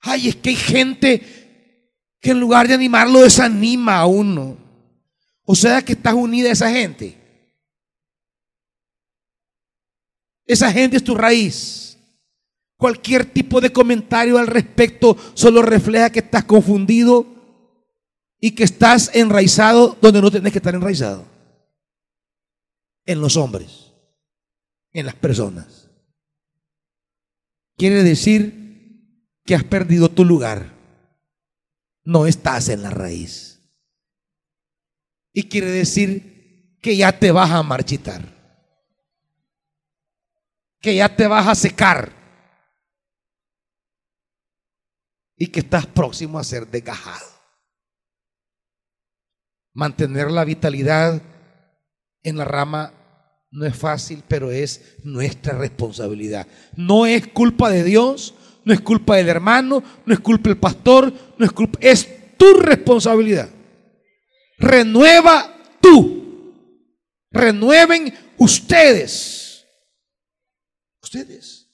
Ay, 0.00 0.28
es 0.28 0.36
que 0.36 0.50
hay 0.50 0.56
gente 0.56 2.12
que 2.20 2.32
en 2.32 2.40
lugar 2.40 2.68
de 2.68 2.74
animarlo 2.74 3.22
desanima 3.22 4.00
a 4.00 4.06
uno. 4.06 4.58
O 5.44 5.54
sea 5.54 5.80
que 5.80 5.92
estás 5.92 6.12
unida 6.12 6.50
a 6.50 6.52
esa 6.52 6.70
gente. 6.70 7.19
Esa 10.50 10.72
gente 10.72 10.96
es 10.96 11.04
tu 11.04 11.14
raíz. 11.14 11.96
Cualquier 12.76 13.24
tipo 13.24 13.60
de 13.60 13.70
comentario 13.70 14.36
al 14.36 14.48
respecto 14.48 15.16
solo 15.34 15.62
refleja 15.62 16.10
que 16.10 16.18
estás 16.18 16.42
confundido 16.42 17.24
y 18.40 18.50
que 18.50 18.64
estás 18.64 19.14
enraizado 19.14 19.96
donde 20.02 20.20
no 20.20 20.28
tenés 20.28 20.50
que 20.50 20.58
estar 20.58 20.74
enraizado. 20.74 21.24
En 23.06 23.20
los 23.20 23.36
hombres, 23.36 23.92
en 24.92 25.06
las 25.06 25.14
personas. 25.14 25.88
Quiere 27.76 28.02
decir 28.02 29.36
que 29.44 29.54
has 29.54 29.62
perdido 29.62 30.10
tu 30.10 30.24
lugar. 30.24 30.74
No 32.02 32.26
estás 32.26 32.70
en 32.70 32.82
la 32.82 32.90
raíz. 32.90 33.60
Y 35.32 35.44
quiere 35.44 35.70
decir 35.70 36.76
que 36.82 36.96
ya 36.96 37.16
te 37.16 37.30
vas 37.30 37.52
a 37.52 37.62
marchitar. 37.62 38.39
Que 40.80 40.96
ya 40.96 41.14
te 41.14 41.26
vas 41.26 41.46
a 41.46 41.54
secar. 41.54 42.12
Y 45.36 45.48
que 45.48 45.60
estás 45.60 45.86
próximo 45.86 46.38
a 46.38 46.44
ser 46.44 46.66
desgajado. 46.66 47.26
Mantener 49.72 50.30
la 50.30 50.44
vitalidad 50.44 51.22
en 52.22 52.36
la 52.36 52.44
rama 52.44 52.92
no 53.50 53.66
es 53.66 53.76
fácil, 53.76 54.22
pero 54.28 54.50
es 54.50 54.96
nuestra 55.02 55.58
responsabilidad. 55.58 56.46
No 56.76 57.06
es 57.06 57.26
culpa 57.28 57.70
de 57.70 57.82
Dios, 57.82 58.34
no 58.64 58.72
es 58.72 58.80
culpa 58.80 59.16
del 59.16 59.28
hermano, 59.28 59.82
no 60.06 60.14
es 60.14 60.20
culpa 60.20 60.50
del 60.50 60.58
pastor, 60.58 61.12
no 61.36 61.44
es 61.44 61.52
culpa, 61.52 61.78
es 61.82 62.36
tu 62.36 62.54
responsabilidad. 62.54 63.48
Renueva 64.58 65.56
tú. 65.80 66.54
Renueven 67.30 68.14
ustedes. 68.38 69.39
Ustedes. 71.12 71.66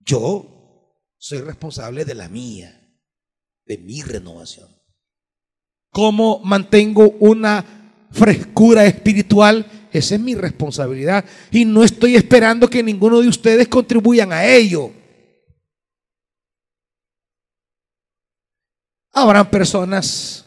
Yo 0.00 1.00
soy 1.16 1.40
responsable 1.40 2.04
de 2.04 2.14
la 2.14 2.28
mía, 2.28 3.00
de 3.64 3.78
mi 3.78 4.02
renovación 4.02 4.74
cómo 5.94 6.40
mantengo 6.40 7.10
una 7.20 7.64
frescura 8.10 8.84
espiritual, 8.84 9.64
esa 9.92 10.16
es 10.16 10.20
mi 10.20 10.34
responsabilidad. 10.34 11.24
Y 11.52 11.64
no 11.64 11.84
estoy 11.84 12.16
esperando 12.16 12.68
que 12.68 12.82
ninguno 12.82 13.20
de 13.20 13.28
ustedes 13.28 13.68
contribuyan 13.68 14.32
a 14.32 14.44
ello. 14.44 14.90
Habrán 19.12 19.48
personas 19.48 20.44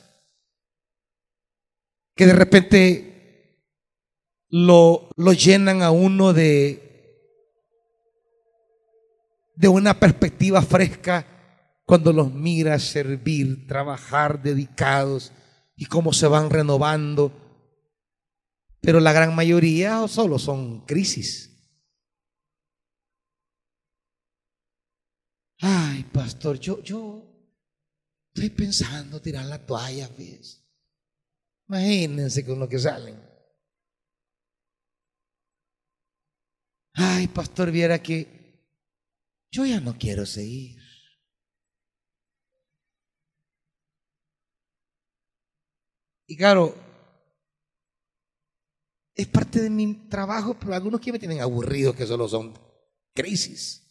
que 2.13 2.25
de 2.25 2.33
repente 2.33 3.06
lo, 4.49 5.09
llenan 5.33 5.81
a 5.81 5.91
uno 5.91 6.33
de, 6.33 6.83
de 9.55 9.67
una 9.67 9.99
perspectiva 9.99 10.61
fresca 10.61 11.25
cuando 11.85 12.11
los 12.11 12.33
mira 12.33 12.79
servir, 12.79 13.65
trabajar 13.67 14.41
dedicados 14.41 15.31
y 15.75 15.85
cómo 15.85 16.13
se 16.13 16.27
van 16.27 16.49
renovando. 16.49 17.31
Pero 18.81 18.99
la 18.99 19.13
gran 19.13 19.35
mayoría 19.35 20.07
solo 20.07 20.39
son 20.39 20.85
crisis. 20.85 21.53
Ay, 25.59 26.03
pastor, 26.03 26.59
yo, 26.59 26.83
yo 26.83 27.23
estoy 28.33 28.49
pensando 28.51 29.19
tirar 29.21 29.45
la 29.45 29.65
toalla, 29.65 30.07
¿ves? 30.17 30.63
Imagínense 31.67 32.45
con 32.45 32.59
lo 32.59 32.69
que 32.69 32.79
salen. 32.79 33.26
Ay, 36.97 37.27
pastor, 37.27 37.69
viera 37.71 38.01
que 38.01 38.27
yo 39.51 39.65
ya 39.65 39.79
no 39.79 39.97
quiero 39.97 40.25
seguir. 40.25 40.77
Y 46.27 46.35
claro, 46.35 46.75
es 49.15 49.27
parte 49.27 49.61
de 49.61 49.69
mi 49.69 50.09
trabajo, 50.09 50.57
pero 50.59 50.73
algunos 50.73 50.99
que 50.99 51.11
me 51.11 51.19
tienen 51.19 51.41
aburrido 51.41 51.93
que 51.95 52.05
solo 52.07 52.27
son 52.27 52.53
crisis. 53.13 53.83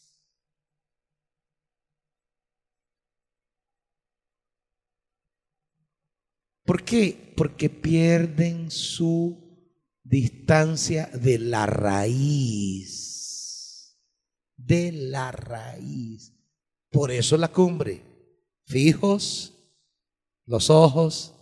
¿Por 6.65 6.83
qué? 6.83 7.33
Porque 7.37 7.71
pierden 7.71 8.71
su 8.71 9.46
distancia 10.09 11.07
de 11.13 11.39
la 11.39 11.67
raíz. 11.67 12.97
De 14.57 14.93
la 14.93 15.33
raíz. 15.33 16.33
Por 16.91 17.11
eso 17.11 17.37
la 17.37 17.49
cumbre. 17.49 18.03
Fijos 18.67 19.53
los 20.47 20.71
ojos 20.71 21.35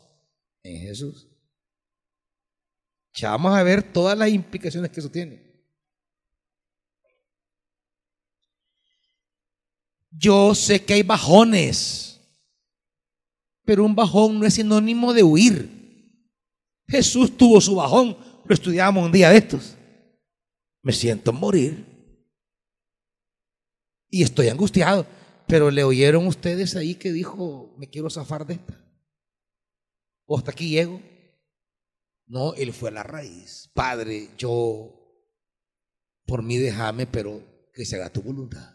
en 0.62 0.80
Jesús. 0.80 1.28
Ya 3.14 3.30
vamos 3.30 3.54
a 3.54 3.62
ver 3.62 3.82
todas 3.92 4.18
las 4.18 4.30
implicaciones 4.30 4.90
que 4.90 5.00
eso 5.00 5.10
tiene. 5.10 5.44
Yo 10.10 10.54
sé 10.54 10.84
que 10.84 10.94
hay 10.94 11.02
bajones, 11.02 12.20
pero 13.64 13.84
un 13.84 13.94
bajón 13.94 14.38
no 14.38 14.46
es 14.46 14.54
sinónimo 14.54 15.12
de 15.12 15.22
huir. 15.22 15.74
Jesús 16.86 17.36
tuvo 17.36 17.60
su 17.60 17.74
bajón, 17.76 18.16
lo 18.44 18.54
estudiamos 18.54 19.04
un 19.04 19.12
día 19.12 19.30
de 19.30 19.38
estos. 19.38 19.76
Me 20.82 20.92
siento 20.92 21.32
morir 21.32 21.84
y 24.10 24.22
estoy 24.22 24.48
angustiado. 24.48 25.06
pero 25.46 25.70
le 25.70 25.84
oyeron 25.84 26.26
ustedes 26.26 26.74
ahí 26.74 26.94
que 26.94 27.12
dijo, 27.12 27.74
me 27.76 27.88
quiero 27.88 28.08
zafar 28.08 28.46
de 28.46 28.54
esta. 28.54 28.80
O 30.26 30.38
hasta 30.38 30.52
aquí 30.52 30.70
llego. 30.70 31.02
No, 32.26 32.54
él 32.54 32.72
fue 32.72 32.90
la 32.90 33.02
raíz. 33.02 33.70
Padre, 33.74 34.30
yo 34.38 35.04
por 36.26 36.42
mí 36.42 36.56
déjame, 36.56 37.06
pero 37.06 37.42
que 37.74 37.84
se 37.84 37.96
haga 37.96 38.10
tu 38.10 38.22
voluntad. 38.22 38.74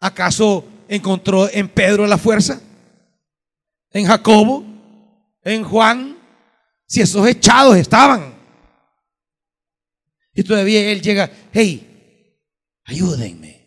¿Acaso 0.00 0.64
encontró 0.88 1.50
en 1.50 1.68
Pedro 1.68 2.06
la 2.06 2.18
fuerza? 2.18 2.60
¿En 3.90 4.06
Jacobo? 4.06 4.64
¿En 5.42 5.64
Juan? 5.64 6.17
Si 6.88 7.02
esos 7.02 7.26
echados 7.28 7.76
estaban. 7.76 8.34
Y 10.34 10.42
todavía 10.42 10.90
él 10.90 11.02
llega, 11.02 11.30
hey, 11.52 12.34
ayúdenme. 12.84 13.58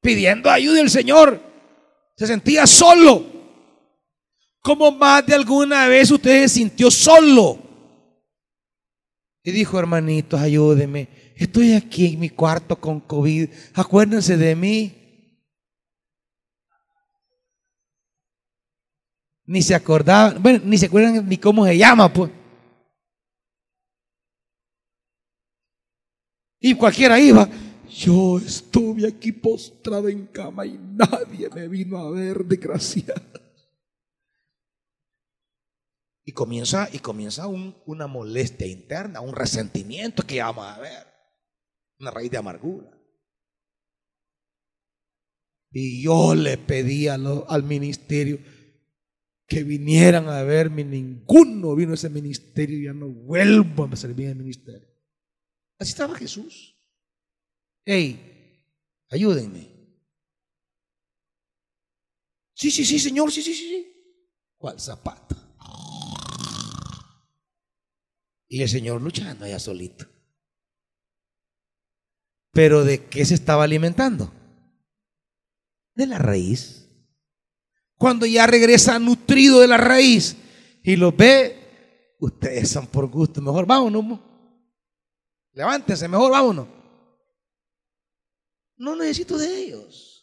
Pidiendo 0.00 0.50
ayuda 0.50 0.80
al 0.80 0.90
Señor. 0.90 1.40
Se 2.16 2.26
sentía 2.26 2.66
solo. 2.66 3.24
Como 4.60 4.92
más 4.92 5.26
de 5.26 5.34
alguna 5.34 5.86
vez 5.86 6.10
usted 6.10 6.42
se 6.42 6.48
sintió 6.48 6.90
solo. 6.90 7.58
Y 9.42 9.50
dijo, 9.50 9.78
hermanitos, 9.78 10.40
ayúdenme. 10.40 11.08
Estoy 11.36 11.72
aquí 11.72 12.14
en 12.14 12.20
mi 12.20 12.30
cuarto 12.30 12.76
con 12.76 13.00
COVID. 13.00 13.48
Acuérdense 13.74 14.36
de 14.36 14.54
mí. 14.54 15.03
Ni 19.46 19.62
se 19.62 19.74
acordaban, 19.74 20.42
bueno, 20.42 20.60
ni 20.64 20.78
se 20.78 20.86
acuerdan 20.86 21.28
ni 21.28 21.36
cómo 21.36 21.66
se 21.66 21.76
llama, 21.76 22.12
pues. 22.12 22.30
Y 26.60 26.74
cualquiera 26.74 27.20
iba. 27.20 27.48
Yo 27.90 28.38
estuve 28.38 29.06
aquí 29.06 29.32
postrado 29.32 30.08
en 30.08 30.26
cama 30.26 30.64
y 30.64 30.78
nadie 30.78 31.50
me 31.54 31.68
vino 31.68 31.98
a 31.98 32.10
ver, 32.10 32.44
desgraciado. 32.44 33.22
Y 36.24 36.32
comienza, 36.32 36.88
y 36.90 37.00
comienza 37.00 37.46
una 37.46 38.06
molestia 38.06 38.66
interna, 38.66 39.20
un 39.20 39.34
resentimiento 39.34 40.22
que 40.22 40.42
vamos 40.42 40.66
a 40.66 40.80
ver, 40.80 41.06
una 42.00 42.10
raíz 42.10 42.30
de 42.30 42.38
amargura. 42.38 42.90
Y 45.70 46.02
yo 46.02 46.34
le 46.34 46.56
pedí 46.56 47.08
al 47.08 47.62
ministerio 47.64 48.38
que 49.54 49.62
vinieran 49.62 50.28
a 50.28 50.42
verme, 50.42 50.82
ninguno 50.82 51.76
vino 51.76 51.92
a 51.92 51.94
ese 51.94 52.10
ministerio, 52.10 52.90
ya 52.90 52.92
no 52.92 53.08
vuelvo 53.08 53.84
a 53.84 53.94
servir 53.94 54.26
en 54.26 54.32
el 54.32 54.38
ministerio. 54.38 54.88
Así 55.78 55.90
estaba 55.90 56.16
Jesús. 56.16 56.76
Hey, 57.84 58.66
ayúdenme. 59.10 59.70
Sí, 62.52 62.68
sí, 62.72 62.84
sí, 62.84 62.98
Señor, 62.98 63.30
sí, 63.30 63.42
sí, 63.42 63.54
sí. 63.54 63.86
¿Cuál 64.56 64.80
zapato? 64.80 65.36
Y 68.48 68.60
el 68.60 68.68
Señor 68.68 69.00
luchando 69.00 69.44
allá 69.44 69.60
solito. 69.60 70.04
Pero 72.50 72.84
¿de 72.84 73.06
qué 73.06 73.24
se 73.24 73.34
estaba 73.34 73.62
alimentando? 73.62 74.32
De 75.94 76.08
la 76.08 76.18
raíz. 76.18 76.83
Cuando 77.96 78.26
ya 78.26 78.46
regresa 78.46 78.98
nutrido 78.98 79.60
de 79.60 79.68
la 79.68 79.76
raíz 79.76 80.36
y 80.82 80.96
lo 80.96 81.12
ve, 81.12 82.16
ustedes 82.20 82.70
son 82.70 82.86
por 82.86 83.06
gusto, 83.08 83.40
mejor 83.40 83.66
vámonos. 83.66 84.20
Levántense, 85.52 86.08
mejor 86.08 86.32
vámonos. 86.32 86.66
No 88.76 88.96
necesito 88.96 89.38
de 89.38 89.56
ellos. 89.56 90.14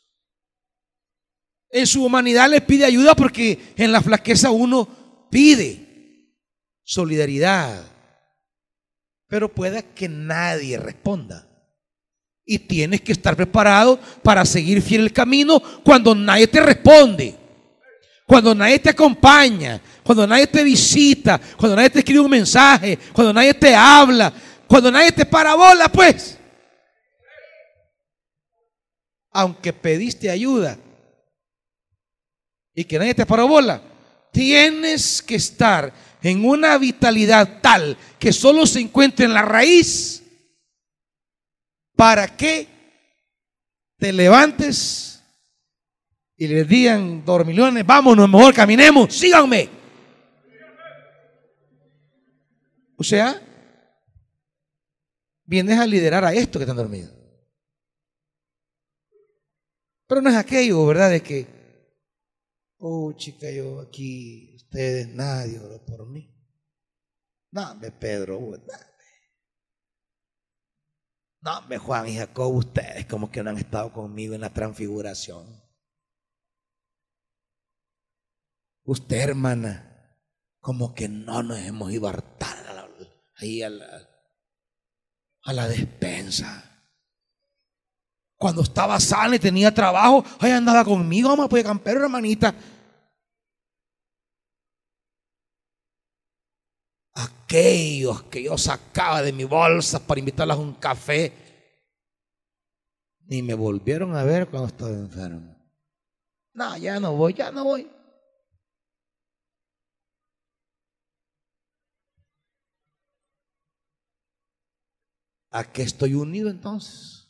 En 1.70 1.88
su 1.88 2.04
humanidad 2.04 2.50
les 2.50 2.62
pide 2.62 2.84
ayuda 2.84 3.16
porque 3.16 3.74
en 3.78 3.92
la 3.92 4.02
flaqueza 4.02 4.52
uno 4.52 5.28
pide 5.30 5.88
solidaridad, 6.84 7.82
pero 9.28 9.54
pueda 9.54 9.82
que 9.82 10.10
nadie 10.10 10.78
responda. 10.78 11.48
Y 12.44 12.60
tienes 12.60 13.00
que 13.02 13.14
estar 13.14 13.38
preparado 13.38 13.98
para 14.22 14.44
seguir 14.44 14.82
fiel 14.82 15.02
el 15.02 15.14
camino 15.14 15.62
cuando 15.84 16.14
nadie 16.14 16.48
te 16.48 16.60
responde, 16.60 17.38
cuando 18.32 18.56
nadie 18.56 18.80
te 18.80 18.90
acompaña, 18.90 19.82
cuando 20.02 20.26
nadie 20.26 20.48
te 20.48 20.64
visita, 20.64 21.38
cuando 21.58 21.76
nadie 21.76 21.90
te 21.90 22.00
escribe 22.00 22.22
un 22.22 22.32
mensaje, 22.32 22.98
cuando 23.12 23.34
nadie 23.34 23.54
te 23.54 23.76
habla, 23.76 24.32
cuando 24.66 24.90
nadie 24.90 25.12
te 25.12 25.26
parabola, 25.26 25.90
pues. 25.90 26.38
Aunque 29.32 29.74
pediste 29.74 30.30
ayuda 30.30 30.78
y 32.74 32.86
que 32.86 32.98
nadie 32.98 33.16
te 33.16 33.26
parabola, 33.26 33.82
tienes 34.32 35.22
que 35.22 35.36
estar 35.36 35.92
en 36.22 36.46
una 36.46 36.78
vitalidad 36.78 37.60
tal 37.60 37.98
que 38.18 38.32
solo 38.32 38.66
se 38.66 38.80
encuentra 38.80 39.26
en 39.26 39.34
la 39.34 39.42
raíz 39.42 40.24
para 41.98 42.30
que 42.30 42.66
te 43.98 44.14
levantes 44.14 45.11
y 46.42 46.48
les 46.48 46.68
digan 46.68 47.24
dormilones, 47.24 47.86
vámonos, 47.86 48.28
mejor 48.28 48.52
caminemos, 48.52 49.14
síganme. 49.16 49.70
O 52.98 53.04
sea, 53.04 53.40
vienes 55.46 55.78
a 55.78 55.86
liderar 55.86 56.26
a 56.26 56.34
esto 56.34 56.58
que 56.58 56.64
están 56.64 56.78
dormidos. 56.78 57.14
Pero 60.08 60.20
no 60.20 60.32
es 60.32 60.36
aquello, 60.36 60.84
¿verdad? 60.88 61.12
De 61.12 61.22
que, 61.22 61.46
oh 62.80 63.14
chica, 63.14 63.52
yo 63.52 63.80
aquí 63.80 64.56
ustedes, 64.56 65.10
nadie 65.10 65.60
oró 65.60 65.86
por 65.86 66.10
mí. 66.10 66.28
Dame, 67.52 67.92
Pedro, 67.92 68.40
No, 71.42 71.62
me 71.68 71.78
Juan 71.78 72.08
y 72.08 72.16
Jacob, 72.16 72.52
ustedes 72.56 73.06
como 73.06 73.30
que 73.30 73.44
no 73.44 73.52
han 73.52 73.60
estado 73.60 73.94
conmigo 73.94 74.34
en 74.34 74.42
la 74.42 74.52
transfiguración. 74.52 75.70
Usted, 78.84 79.18
hermana, 79.18 80.18
como 80.60 80.94
que 80.94 81.08
no 81.08 81.44
nos 81.44 81.60
hemos 81.60 81.92
ido 81.92 82.08
a 82.08 82.12
hartar 82.12 82.62
ahí 83.42 83.64
a 83.64 83.70
la, 85.54 85.68
despensa. 85.68 86.64
Cuando 88.38 88.62
estaba 88.62 89.00
sana 89.00 89.36
y 89.36 89.40
tenía 89.40 89.74
trabajo, 89.74 90.24
ahí 90.40 90.52
andaba 90.52 90.84
conmigo, 90.84 91.30
vamos, 91.30 91.50
pues 91.50 91.64
campero, 91.64 92.04
hermanita. 92.04 92.54
aquellos 97.14 98.24
que 98.24 98.44
yo 98.44 98.58
sacaba 98.58 99.22
de 99.22 99.34
mi 99.34 99.44
bolsa 99.44 100.00
para 100.00 100.20
invitarlas 100.20 100.58
a 100.58 100.62
un 100.62 100.74
café, 100.76 101.34
ni 103.26 103.42
me 103.42 103.54
volvieron 103.54 104.16
a 104.16 104.24
ver 104.24 104.48
cuando 104.48 104.70
estaba 104.70 104.92
enfermo. 104.92 105.54
No, 106.54 106.78
ya 106.78 107.00
no 107.00 107.14
voy, 107.14 107.34
ya 107.34 107.52
no 107.52 107.66
voy. 107.66 107.92
¿A 115.52 115.70
qué 115.70 115.84
estoy 115.84 116.14
unido 116.14 116.50
entonces? 116.50 117.30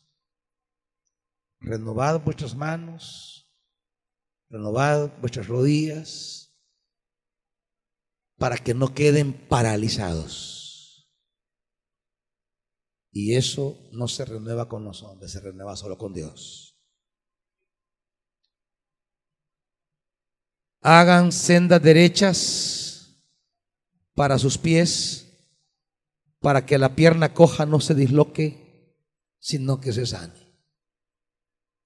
Renovado 1.60 2.20
vuestras 2.20 2.56
manos, 2.56 3.52
renovado 4.50 5.12
vuestras 5.20 5.48
rodillas, 5.48 6.56
para 8.38 8.58
que 8.58 8.74
no 8.74 8.94
queden 8.94 9.34
paralizados. 9.48 11.12
Y 13.12 13.36
eso 13.36 13.78
no 13.92 14.08
se 14.08 14.26
renueva 14.26 14.70
con 14.70 14.86
los 14.86 15.04
hombres, 15.04 15.32
se 15.32 15.40
renueva 15.40 15.76
solo 15.76 15.98
con 15.98 16.14
Dios. 16.14 16.80
Hagan 20.82 21.32
sendas 21.32 21.82
derechas 21.82 23.26
para 24.16 24.40
sus 24.40 24.58
pies, 24.58 25.31
para 26.42 26.66
que 26.66 26.78
la 26.78 26.96
pierna 26.96 27.34
coja 27.34 27.66
no 27.66 27.80
se 27.80 27.96
disloque, 27.96 28.98
sino 29.40 29.80
que 29.80 29.94
se 29.94 30.06
sane. 30.06 30.34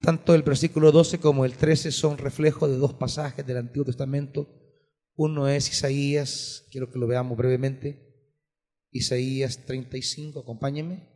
Tanto 0.00 0.34
el 0.34 0.42
versículo 0.42 0.90
12 0.90 1.20
como 1.20 1.44
el 1.44 1.56
13 1.56 1.92
son 1.92 2.18
reflejos 2.18 2.68
de 2.68 2.76
dos 2.76 2.94
pasajes 2.94 3.46
del 3.46 3.58
Antiguo 3.58 3.84
Testamento 3.84 4.48
uno 5.16 5.48
es 5.48 5.70
Isaías, 5.70 6.66
quiero 6.70 6.90
que 6.90 6.98
lo 6.98 7.06
veamos 7.06 7.38
brevemente. 7.38 8.02
Isaías 8.90 9.64
35, 9.64 10.40
acompáñenme. 10.40 11.08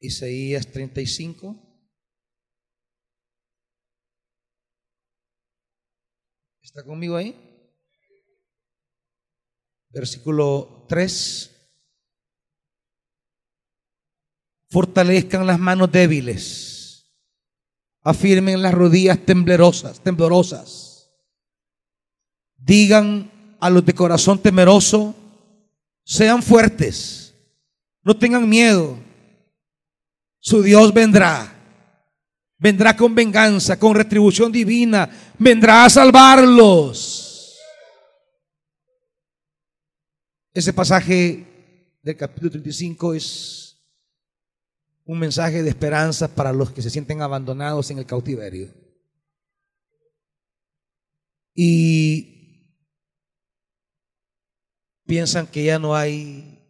Isaías 0.00 0.66
35. 0.70 1.56
¿Está 6.62 6.84
conmigo 6.84 7.16
ahí? 7.16 7.34
Versículo 9.90 10.84
3. 10.88 11.50
Fortalezcan 14.70 15.46
las 15.46 15.58
manos 15.58 15.90
débiles. 15.90 17.10
Afirmen 18.02 18.62
las 18.62 18.74
rodillas 18.74 19.24
temblorosas, 19.24 20.00
temblorosas. 20.00 21.10
Digan 22.56 23.56
a 23.60 23.70
los 23.70 23.84
de 23.84 23.94
corazón 23.94 24.38
temeroso, 24.38 25.14
sean 26.04 26.42
fuertes, 26.42 27.34
no 28.02 28.16
tengan 28.16 28.48
miedo. 28.48 29.07
Su 30.40 30.62
Dios 30.62 30.92
vendrá. 30.92 31.54
Vendrá 32.58 32.96
con 32.96 33.14
venganza, 33.14 33.78
con 33.78 33.94
retribución 33.94 34.50
divina. 34.50 35.08
Vendrá 35.38 35.84
a 35.84 35.90
salvarlos. 35.90 37.56
Ese 40.52 40.72
pasaje 40.72 41.98
del 42.02 42.16
capítulo 42.16 42.50
35 42.50 43.14
es 43.14 43.68
un 45.04 45.18
mensaje 45.18 45.62
de 45.62 45.68
esperanza 45.70 46.34
para 46.34 46.52
los 46.52 46.70
que 46.72 46.82
se 46.82 46.90
sienten 46.90 47.22
abandonados 47.22 47.90
en 47.90 47.98
el 47.98 48.06
cautiverio. 48.06 48.68
Y 51.54 52.74
piensan 55.06 55.46
que 55.46 55.64
ya 55.64 55.78
no 55.78 55.96
hay 55.96 56.60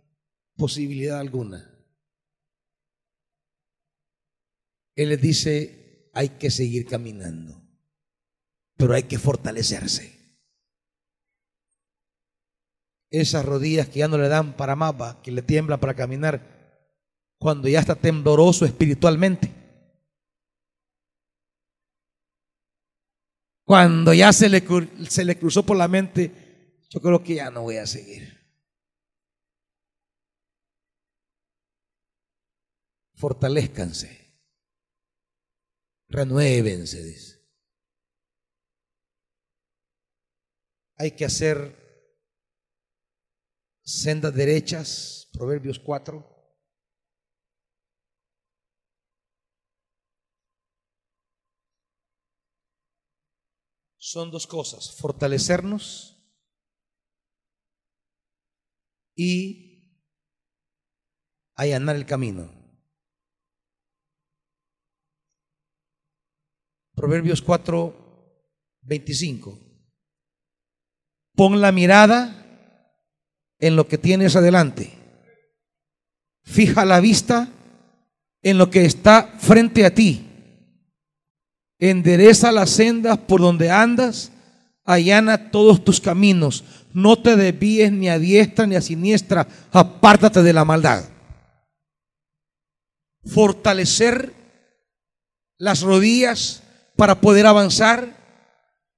posibilidad 0.56 1.18
alguna. 1.18 1.77
Él 4.98 5.10
les 5.10 5.20
dice, 5.20 6.10
hay 6.12 6.30
que 6.30 6.50
seguir 6.50 6.84
caminando, 6.84 7.62
pero 8.76 8.94
hay 8.94 9.04
que 9.04 9.16
fortalecerse. 9.16 10.12
Esas 13.08 13.44
rodillas 13.44 13.88
que 13.88 14.00
ya 14.00 14.08
no 14.08 14.18
le 14.18 14.26
dan 14.26 14.56
para 14.56 14.74
mapa, 14.74 15.22
que 15.22 15.30
le 15.30 15.42
tiemblan 15.42 15.78
para 15.78 15.94
caminar, 15.94 16.42
cuando 17.38 17.68
ya 17.68 17.78
está 17.78 17.94
tembloroso 17.94 18.64
espiritualmente. 18.64 19.52
Cuando 23.64 24.12
ya 24.12 24.32
se 24.32 24.48
le, 24.48 24.64
se 25.08 25.24
le 25.24 25.38
cruzó 25.38 25.64
por 25.64 25.76
la 25.76 25.86
mente, 25.86 26.82
yo 26.90 27.00
creo 27.00 27.22
que 27.22 27.36
ya 27.36 27.52
no 27.52 27.62
voy 27.62 27.76
a 27.76 27.86
seguir. 27.86 28.36
Fortalezcanse. 33.14 34.27
Renuévense. 36.08 37.38
Hay 40.96 41.12
que 41.12 41.24
hacer 41.24 41.76
sendas 43.82 44.34
derechas, 44.34 45.28
Proverbios 45.32 45.78
4. 45.78 46.38
son 54.08 54.30
dos 54.30 54.46
cosas, 54.46 54.96
fortalecernos 54.96 56.16
y 59.14 60.00
allanar 61.54 61.96
el 61.96 62.06
camino. 62.06 62.57
Proverbios 66.98 67.40
4, 67.42 67.94
25. 68.82 69.58
Pon 71.36 71.60
la 71.60 71.70
mirada 71.70 72.44
en 73.60 73.76
lo 73.76 73.86
que 73.86 73.98
tienes 73.98 74.34
adelante. 74.34 74.92
Fija 76.42 76.84
la 76.84 77.00
vista 77.00 77.48
en 78.42 78.58
lo 78.58 78.68
que 78.70 78.84
está 78.84 79.34
frente 79.38 79.86
a 79.86 79.94
ti 79.94 80.24
endereza 81.78 82.50
las 82.50 82.70
sendas 82.70 83.18
por 83.18 83.40
donde 83.40 83.70
andas, 83.70 84.32
allana 84.84 85.50
todos 85.50 85.84
tus 85.84 86.00
caminos, 86.00 86.64
no 86.92 87.16
te 87.20 87.36
desvíes 87.36 87.92
ni 87.92 88.08
a 88.08 88.18
diestra 88.18 88.66
ni 88.66 88.74
a 88.74 88.80
siniestra, 88.80 89.46
apártate 89.70 90.42
de 90.42 90.52
la 90.52 90.64
maldad. 90.64 91.04
Fortalecer 93.24 94.34
las 95.58 95.82
rodillas 95.82 96.62
para 96.98 97.20
poder 97.20 97.46
avanzar, 97.46 98.12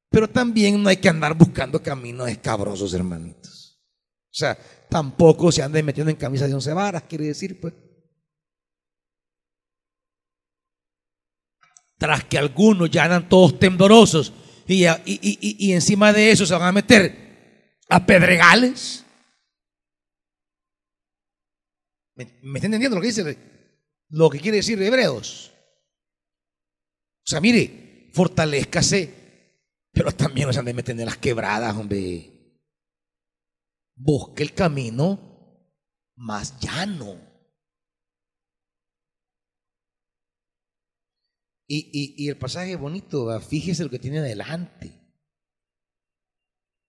pero 0.08 0.26
también 0.26 0.82
no 0.82 0.88
hay 0.88 0.96
que 0.96 1.10
andar 1.10 1.34
buscando 1.34 1.82
caminos 1.82 2.30
escabrosos, 2.30 2.94
hermanitos. 2.94 3.78
O 4.24 4.34
sea, 4.34 4.58
tampoco 4.88 5.52
se 5.52 5.62
anden 5.62 5.84
metiendo 5.84 6.10
en 6.10 6.16
camisas 6.16 6.48
de 6.48 6.54
once 6.54 6.72
varas, 6.72 7.02
quiere 7.02 7.26
decir, 7.26 7.60
pues. 7.60 7.74
tras 11.98 12.24
que 12.24 12.38
algunos 12.38 12.90
ya 12.90 13.04
andan 13.04 13.28
todos 13.28 13.58
temblorosos 13.58 14.32
y, 14.66 14.86
y, 15.04 15.72
encima 15.72 16.14
de 16.14 16.30
eso 16.30 16.46
se 16.46 16.54
van 16.54 16.62
a 16.62 16.72
meter 16.72 17.76
a 17.90 18.06
pedregales. 18.06 19.04
¿Me, 22.14 22.24
¿Me 22.42 22.58
está 22.58 22.68
entendiendo 22.68 22.96
lo 22.96 23.02
que 23.02 23.08
dice? 23.08 23.38
Lo 24.08 24.30
que 24.30 24.40
quiere 24.40 24.56
decir 24.58 24.80
Hebreos. 24.80 25.52
O 27.26 27.26
sea, 27.30 27.40
mire, 27.42 27.89
fortalezcase, 28.12 29.20
pero 29.92 30.12
también 30.12 30.46
no 30.46 30.52
se 30.52 30.58
han 30.58 30.64
metiendo 30.64 31.02
en 31.02 31.08
las 31.08 31.18
quebradas, 31.18 31.76
hombre. 31.76 32.30
Busque 33.94 34.42
el 34.42 34.54
camino 34.54 35.30
más 36.16 36.58
llano. 36.60 37.30
Y, 41.72 42.28
el 42.28 42.36
pasaje 42.36 42.74
bonito, 42.74 43.40
fíjese 43.40 43.84
lo 43.84 43.90
que 43.90 44.00
tiene 44.00 44.18
adelante. 44.18 45.00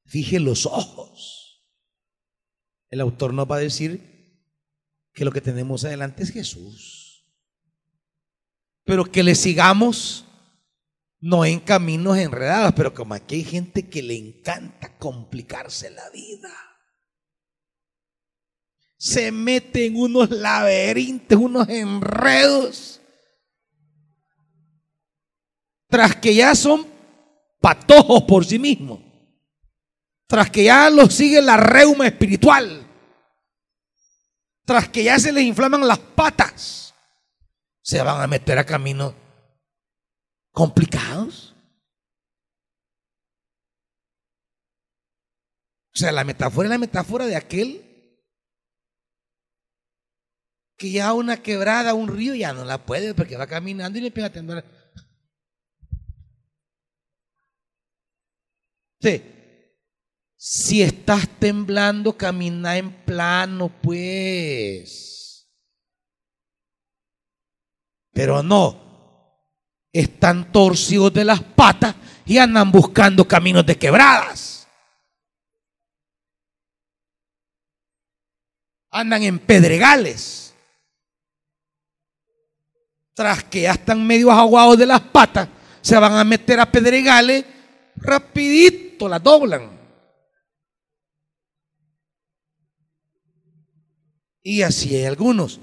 Fije 0.05 0.39
los 0.39 0.65
ojos. 0.65 1.71
El 2.89 2.99
autor 2.99 3.33
nos 3.33 3.49
va 3.49 3.57
a 3.57 3.59
decir 3.59 4.11
que 5.13 5.23
lo 5.23 5.31
que 5.31 5.39
tenemos 5.39 5.85
adelante 5.85 6.23
es 6.23 6.31
Jesús. 6.31 7.31
Pero 8.83 9.05
que 9.05 9.21
le 9.21 9.35
sigamos 9.35 10.25
no 11.21 11.45
en 11.45 11.59
caminos 11.59 12.17
enredados, 12.17 12.73
pero 12.75 12.93
como 12.93 13.13
aquí 13.13 13.35
hay 13.35 13.43
gente 13.43 13.87
que 13.87 14.01
le 14.01 14.17
encanta 14.17 14.97
complicarse 14.97 15.91
la 15.91 16.09
vida. 16.09 16.49
Se 18.97 19.31
mete 19.31 19.85
en 19.85 19.97
unos 19.97 20.31
laberintos, 20.31 21.37
unos 21.37 21.69
enredos 21.69 23.01
tras 25.87 26.15
que 26.15 26.33
ya 26.33 26.55
son 26.55 26.87
patojos 27.59 28.23
por 28.23 28.45
sí 28.45 28.57
mismos, 28.57 28.99
tras 30.25 30.49
que 30.49 30.63
ya 30.63 30.89
los 30.89 31.13
sigue 31.13 31.41
la 31.41 31.57
reuma 31.57 32.07
espiritual, 32.07 32.87
tras 34.65 34.87
que 34.87 35.03
ya 35.03 35.19
se 35.19 35.33
les 35.33 35.43
inflaman 35.43 35.85
las 35.85 35.99
patas, 35.99 36.95
se 37.81 38.01
van 38.01 38.21
a 38.21 38.27
meter 38.27 38.57
a 38.57 38.63
caminos 38.63 39.13
complicados. 40.51 41.55
O 45.93 45.97
sea, 45.97 46.11
la 46.11 46.23
metáfora 46.23 46.67
es 46.67 46.69
la 46.69 46.77
metáfora 46.77 47.25
de 47.25 47.35
aquel 47.35 47.87
que 50.77 50.91
ya 50.91 51.13
una 51.13 51.43
quebrada, 51.43 51.93
un 51.93 52.07
río, 52.07 52.33
ya 52.33 52.53
no 52.53 52.65
la 52.65 52.85
puede 52.85 53.13
porque 53.13 53.37
va 53.37 53.45
caminando 53.45 53.99
y 53.99 54.01
le 54.01 54.07
empieza 54.07 54.27
a 54.27 54.31
temblar 54.31 54.81
Si 60.35 60.81
estás 60.81 61.27
temblando, 61.39 62.17
camina 62.17 62.77
en 62.77 63.05
plano, 63.05 63.69
pues. 63.81 65.47
Pero 68.11 68.41
no. 68.43 68.90
Están 69.93 70.51
torcidos 70.51 71.13
de 71.13 71.25
las 71.25 71.41
patas 71.41 71.95
y 72.25 72.37
andan 72.37 72.71
buscando 72.71 73.27
caminos 73.27 73.65
de 73.65 73.77
quebradas. 73.77 74.67
Andan 78.89 79.23
en 79.23 79.39
pedregales. 79.39 80.53
Tras 83.13 83.43
que 83.43 83.61
ya 83.61 83.73
están 83.73 84.05
medio 84.05 84.31
aguados 84.31 84.77
de 84.77 84.85
las 84.85 85.01
patas, 85.01 85.49
se 85.81 85.97
van 85.97 86.13
a 86.13 86.23
meter 86.23 86.59
a 86.59 86.71
pedregales 86.71 87.45
rapidito 87.95 89.07
la 89.07 89.19
doblan. 89.19 89.79
Y 94.43 94.63
así 94.63 94.95
hay 94.95 95.05
algunos, 95.05 95.59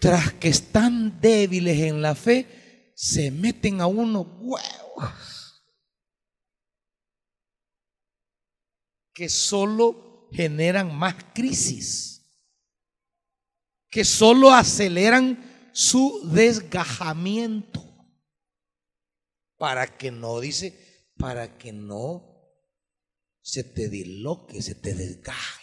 tras 0.00 0.32
que 0.32 0.48
están 0.48 1.20
débiles 1.20 1.78
en 1.78 2.02
la 2.02 2.14
fe, 2.14 2.46
se 3.00 3.30
meten 3.30 3.80
a 3.80 3.86
unos 3.86 4.26
huevos. 4.40 5.54
que 9.14 9.28
solo 9.28 10.28
generan 10.30 10.96
más 10.96 11.16
crisis, 11.34 12.22
que 13.90 14.04
solo 14.04 14.52
aceleran 14.52 15.70
su 15.72 16.30
desgajamiento, 16.32 17.82
para 19.56 19.98
que 19.98 20.12
no, 20.12 20.38
dice, 20.38 21.10
para 21.16 21.58
que 21.58 21.72
no 21.72 22.48
se 23.42 23.64
te 23.64 23.88
disloque, 23.88 24.62
se 24.62 24.76
te 24.76 24.94
desgaje. 24.94 25.57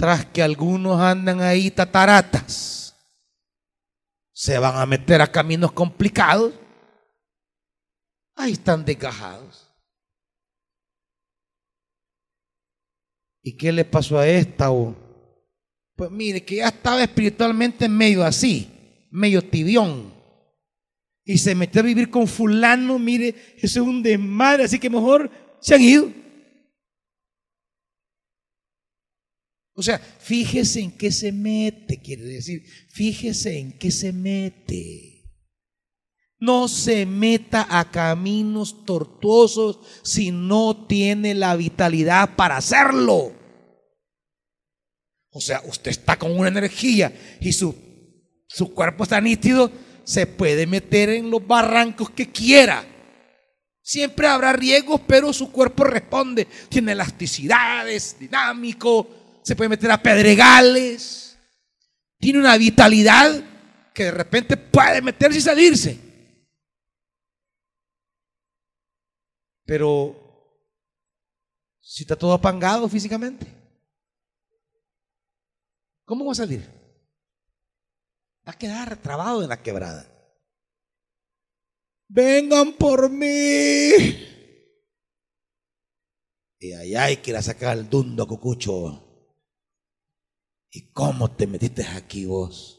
Tras 0.00 0.24
que 0.24 0.42
algunos 0.42 0.98
andan 0.98 1.42
ahí 1.42 1.70
tataratas, 1.70 2.96
se 4.32 4.58
van 4.58 4.76
a 4.76 4.86
meter 4.86 5.20
a 5.20 5.30
caminos 5.30 5.72
complicados 5.72 6.54
ahí 8.40 8.52
están 8.52 8.84
desgajados. 8.84 9.68
¿Y 13.42 13.56
qué 13.56 13.72
le 13.72 13.84
pasó 13.84 14.18
a 14.18 14.26
esta? 14.26 14.70
Pues 15.96 16.10
mire, 16.10 16.44
que 16.44 16.56
ya 16.56 16.68
estaba 16.68 17.02
espiritualmente 17.02 17.88
medio 17.88 18.24
así, 18.24 19.06
medio 19.10 19.42
tibión. 19.42 20.14
Y 21.24 21.36
se 21.36 21.54
metió 21.54 21.80
a 21.82 21.84
vivir 21.84 22.10
con 22.10 22.26
fulano, 22.26 22.98
mire, 22.98 23.34
eso 23.56 23.82
es 23.82 23.86
un 23.86 24.02
desmadre, 24.02 24.64
así 24.64 24.78
que 24.78 24.88
mejor 24.88 25.30
se 25.60 25.74
han 25.74 25.82
ido. 25.82 26.19
O 29.74 29.82
sea, 29.82 29.98
fíjese 29.98 30.80
en 30.80 30.92
qué 30.92 31.12
se 31.12 31.32
mete, 31.32 32.00
quiere 32.00 32.24
decir, 32.24 32.64
fíjese 32.90 33.58
en 33.58 33.78
qué 33.78 33.90
se 33.90 34.12
mete. 34.12 35.20
No 36.38 36.68
se 36.68 37.04
meta 37.06 37.66
a 37.68 37.90
caminos 37.90 38.84
tortuosos 38.84 39.78
si 40.02 40.30
no 40.30 40.86
tiene 40.86 41.34
la 41.34 41.54
vitalidad 41.54 42.34
para 42.34 42.56
hacerlo. 42.56 43.32
O 45.32 45.40
sea, 45.40 45.62
usted 45.66 45.90
está 45.90 46.18
con 46.18 46.36
una 46.36 46.48
energía 46.48 47.12
y 47.40 47.52
su, 47.52 47.74
su 48.48 48.74
cuerpo 48.74 49.04
está 49.04 49.20
nítido, 49.20 49.70
se 50.02 50.26
puede 50.26 50.66
meter 50.66 51.10
en 51.10 51.30
los 51.30 51.46
barrancos 51.46 52.10
que 52.10 52.32
quiera. 52.32 52.84
Siempre 53.82 54.26
habrá 54.26 54.52
riesgos, 54.52 55.00
pero 55.06 55.32
su 55.32 55.52
cuerpo 55.52 55.84
responde. 55.84 56.46
Tiene 56.68 56.92
elasticidades, 56.92 58.16
dinámico, 58.18 59.19
se 59.42 59.56
puede 59.56 59.70
meter 59.70 59.90
a 59.90 60.02
pedregales. 60.02 61.38
Tiene 62.18 62.38
una 62.38 62.56
vitalidad 62.56 63.42
que 63.94 64.04
de 64.04 64.10
repente 64.10 64.56
puede 64.56 65.02
meterse 65.02 65.38
y 65.38 65.42
salirse. 65.42 65.98
Pero 69.64 70.16
si 71.80 72.02
está 72.02 72.16
todo 72.16 72.32
apangado 72.32 72.88
físicamente, 72.88 73.46
¿cómo 76.04 76.24
va 76.24 76.32
a 76.32 76.36
salir? 76.36 76.68
Va 78.46 78.52
a 78.52 78.58
quedar 78.58 78.96
trabado 78.96 79.42
en 79.42 79.48
la 79.48 79.62
quebrada. 79.62 80.06
Vengan 82.08 82.72
por 82.72 83.08
mí. 83.08 84.26
Y 86.58 86.74
allá 86.74 87.04
hay 87.04 87.16
que 87.18 87.30
ir 87.30 87.36
a 87.36 87.42
sacar 87.42 87.78
el 87.78 87.88
dundo, 87.88 88.26
cucucho. 88.26 89.09
¿Y 90.70 90.92
cómo 90.92 91.34
te 91.34 91.46
metiste 91.46 91.84
aquí 91.84 92.26
vos? 92.26 92.76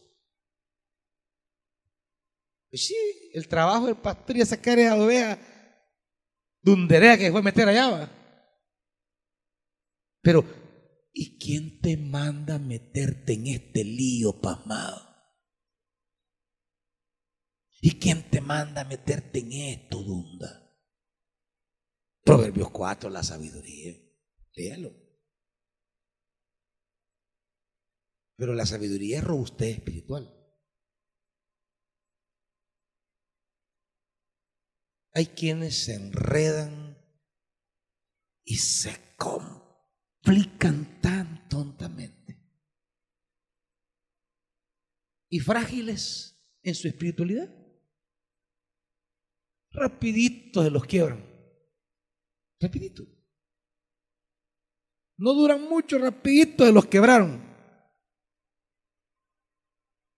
Pues 2.70 2.88
sí, 2.88 2.96
el 3.34 3.48
trabajo 3.50 3.88
del 3.88 3.98
pastor 3.98 4.38
y 4.38 4.46
sacar 4.46 4.80
esa 4.80 4.96
oveja 4.96 5.38
dunderea 6.62 7.18
que 7.18 7.32
fue 7.32 7.42
meter 7.42 7.68
allá. 7.68 8.10
Pero, 10.22 10.46
¿y 11.12 11.38
quién 11.38 11.82
te 11.82 11.98
manda 11.98 12.56
a 12.56 12.60
meterte 12.60 13.34
en 13.34 13.48
este 13.48 13.84
lío 13.84 14.40
pasmado? 14.40 15.12
¿Y 17.82 18.00
quién 18.00 18.30
te 18.30 18.40
manda 18.40 18.82
a 18.82 18.86
meterte 18.86 19.40
en 19.40 19.52
esto, 19.52 20.04
Dunda? 20.04 20.62
Proverbios 22.24 22.70
4, 22.70 23.10
la 23.10 23.24
sabiduría. 23.24 23.96
Léalo. 24.54 25.01
Pero 28.42 28.56
la 28.56 28.66
sabiduría 28.66 29.20
es 29.20 29.24
robustez 29.24 29.78
espiritual. 29.78 30.36
Hay 35.14 35.28
quienes 35.28 35.86
se 35.86 35.94
enredan 35.94 36.98
y 38.44 38.56
se 38.56 39.16
complican 39.16 41.00
tan 41.02 41.48
tontamente. 41.50 42.44
Y 45.30 45.40
frágiles 45.40 46.44
en 46.64 46.74
su 46.74 46.88
espiritualidad. 46.88 47.56
Rapidito 49.70 50.64
se 50.64 50.72
los 50.72 50.84
quiebran. 50.86 51.24
Rapidito. 52.60 53.04
No 55.18 55.36
duran 55.36 55.62
mucho, 55.70 56.00
rapidito 56.00 56.66
se 56.66 56.72
los 56.72 56.88
quebraron. 56.88 57.51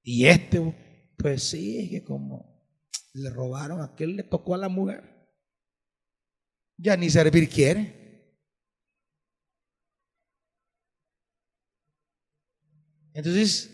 Y 0.04 0.26
este, 0.26 1.14
pues 1.18 1.44
sí, 1.44 1.80
es 1.80 1.90
que 1.90 2.04
como 2.04 2.54
le 3.14 3.30
robaron, 3.30 3.82
aquel 3.82 4.18
le 4.18 4.24
tocó 4.24 4.54
a 4.54 4.58
la 4.58 4.70
mujer. 4.70 5.10
Ya 6.78 6.98
ni 6.98 7.10
servir 7.10 7.50
quiere. 7.50 8.04
Entonces, 13.14 13.72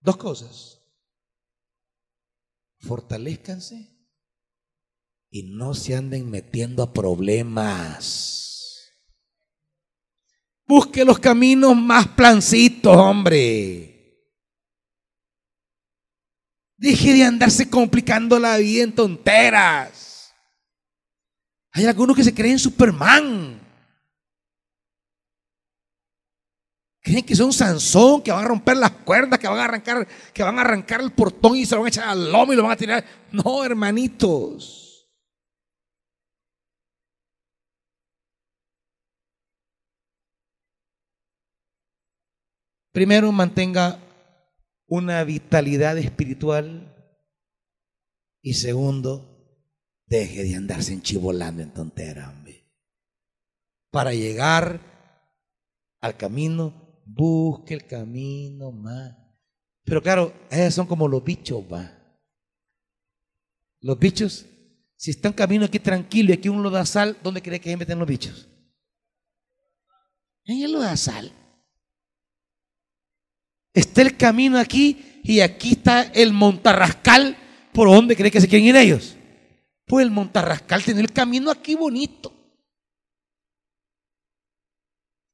dos 0.00 0.16
cosas. 0.16 0.80
Fortalezcanse 2.78 3.94
y 5.30 5.42
no 5.44 5.74
se 5.74 5.96
anden 5.96 6.30
metiendo 6.30 6.82
a 6.82 6.92
problemas. 6.92 8.53
Busque 10.66 11.04
los 11.04 11.18
caminos 11.18 11.76
más 11.76 12.08
plancitos, 12.08 12.96
hombre. 12.96 13.94
Deje 16.76 17.12
de 17.12 17.24
andarse 17.24 17.68
complicando 17.68 18.38
la 18.38 18.56
vida 18.58 18.84
en 18.84 18.94
tonteras. 18.94 20.34
Hay 21.72 21.86
algunos 21.86 22.16
que 22.16 22.24
se 22.24 22.34
creen 22.34 22.58
Superman. 22.58 23.60
Creen 27.00 27.24
que 27.24 27.36
son 27.36 27.52
Sansón, 27.52 28.22
que 28.22 28.32
van 28.32 28.44
a 28.44 28.48
romper 28.48 28.78
las 28.78 28.90
cuerdas, 28.90 29.38
que 29.38 29.46
van 29.46 29.58
a 29.58 29.64
arrancar, 29.64 30.08
que 30.32 30.42
van 30.42 30.58
a 30.58 30.62
arrancar 30.62 31.02
el 31.02 31.12
portón 31.12 31.56
y 31.56 31.66
se 31.66 31.74
lo 31.74 31.82
van 31.82 31.86
a 31.86 31.88
echar 31.88 32.08
al 32.08 32.32
lomo 32.32 32.52
y 32.52 32.56
lo 32.56 32.62
van 32.62 32.72
a 32.72 32.76
tirar. 32.76 33.04
No, 33.30 33.62
hermanitos. 33.62 34.83
Primero 42.94 43.32
mantenga 43.32 43.98
una 44.86 45.24
vitalidad 45.24 45.98
espiritual. 45.98 46.94
Y 48.40 48.54
segundo, 48.54 49.66
deje 50.06 50.44
de 50.44 50.54
andarse 50.54 50.92
enchivolando 50.92 51.60
en 51.60 51.74
tonteras, 51.74 52.32
Para 53.90 54.14
llegar 54.14 54.78
al 56.00 56.16
camino, 56.16 57.02
busque 57.04 57.74
el 57.74 57.84
camino 57.84 58.70
más. 58.70 59.16
Pero 59.82 60.00
claro, 60.00 60.32
esos 60.48 60.74
son 60.74 60.86
como 60.86 61.08
los 61.08 61.24
bichos, 61.24 61.64
va. 61.64 61.90
Los 63.80 63.98
bichos, 63.98 64.46
si 64.94 65.10
están 65.10 65.32
camino 65.32 65.64
aquí 65.64 65.80
tranquilo 65.80 66.30
y 66.30 66.34
aquí 66.34 66.48
uno 66.48 66.62
lo 66.62 66.70
da 66.70 66.86
sal, 66.86 67.18
¿dónde 67.24 67.42
cree 67.42 67.60
que 67.60 67.70
se 67.70 67.76
meten 67.76 67.98
los 67.98 68.06
bichos? 68.06 68.48
En 70.44 70.62
el 70.62 70.70
lo 70.70 70.96
sal. 70.96 71.32
Está 73.74 74.02
el 74.02 74.16
camino 74.16 74.56
aquí 74.58 75.20
y 75.24 75.40
aquí 75.40 75.72
está 75.72 76.02
el 76.02 76.32
montarrascal. 76.32 77.36
¿Por 77.72 77.88
dónde 77.88 78.16
cree 78.16 78.30
que 78.30 78.40
se 78.40 78.48
quieren 78.48 78.68
ir 78.68 78.76
ellos? 78.76 79.16
Pues 79.84 80.06
el 80.06 80.12
montarrascal 80.12 80.82
tiene 80.84 81.00
el 81.00 81.12
camino 81.12 81.50
aquí 81.50 81.74
bonito. 81.74 82.32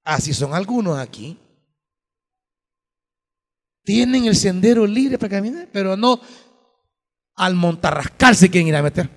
Así 0.03 0.32
son 0.32 0.55
algunos 0.55 0.99
aquí. 0.99 1.38
Tienen 3.84 4.24
el 4.24 4.34
sendero 4.34 4.86
libre 4.86 5.18
para 5.18 5.36
caminar, 5.36 5.68
pero 5.70 5.97
no 5.97 6.18
al 7.36 7.55
montarrascal 7.55 8.34
se 8.34 8.51
quieren 8.51 8.68
ir 8.68 8.76
a 8.76 8.82
meter. 8.82 9.11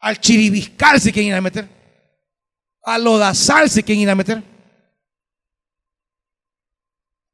Al 0.00 0.20
chiribiscal 0.20 1.00
se 1.00 1.12
quieren 1.12 1.28
ir 1.28 1.34
a 1.34 1.40
meter. 1.40 1.68
A 2.82 2.98
lodazal 2.98 3.70
se 3.70 3.82
quieren 3.82 4.02
ir 4.02 4.10
a 4.10 4.14
meter. 4.14 4.49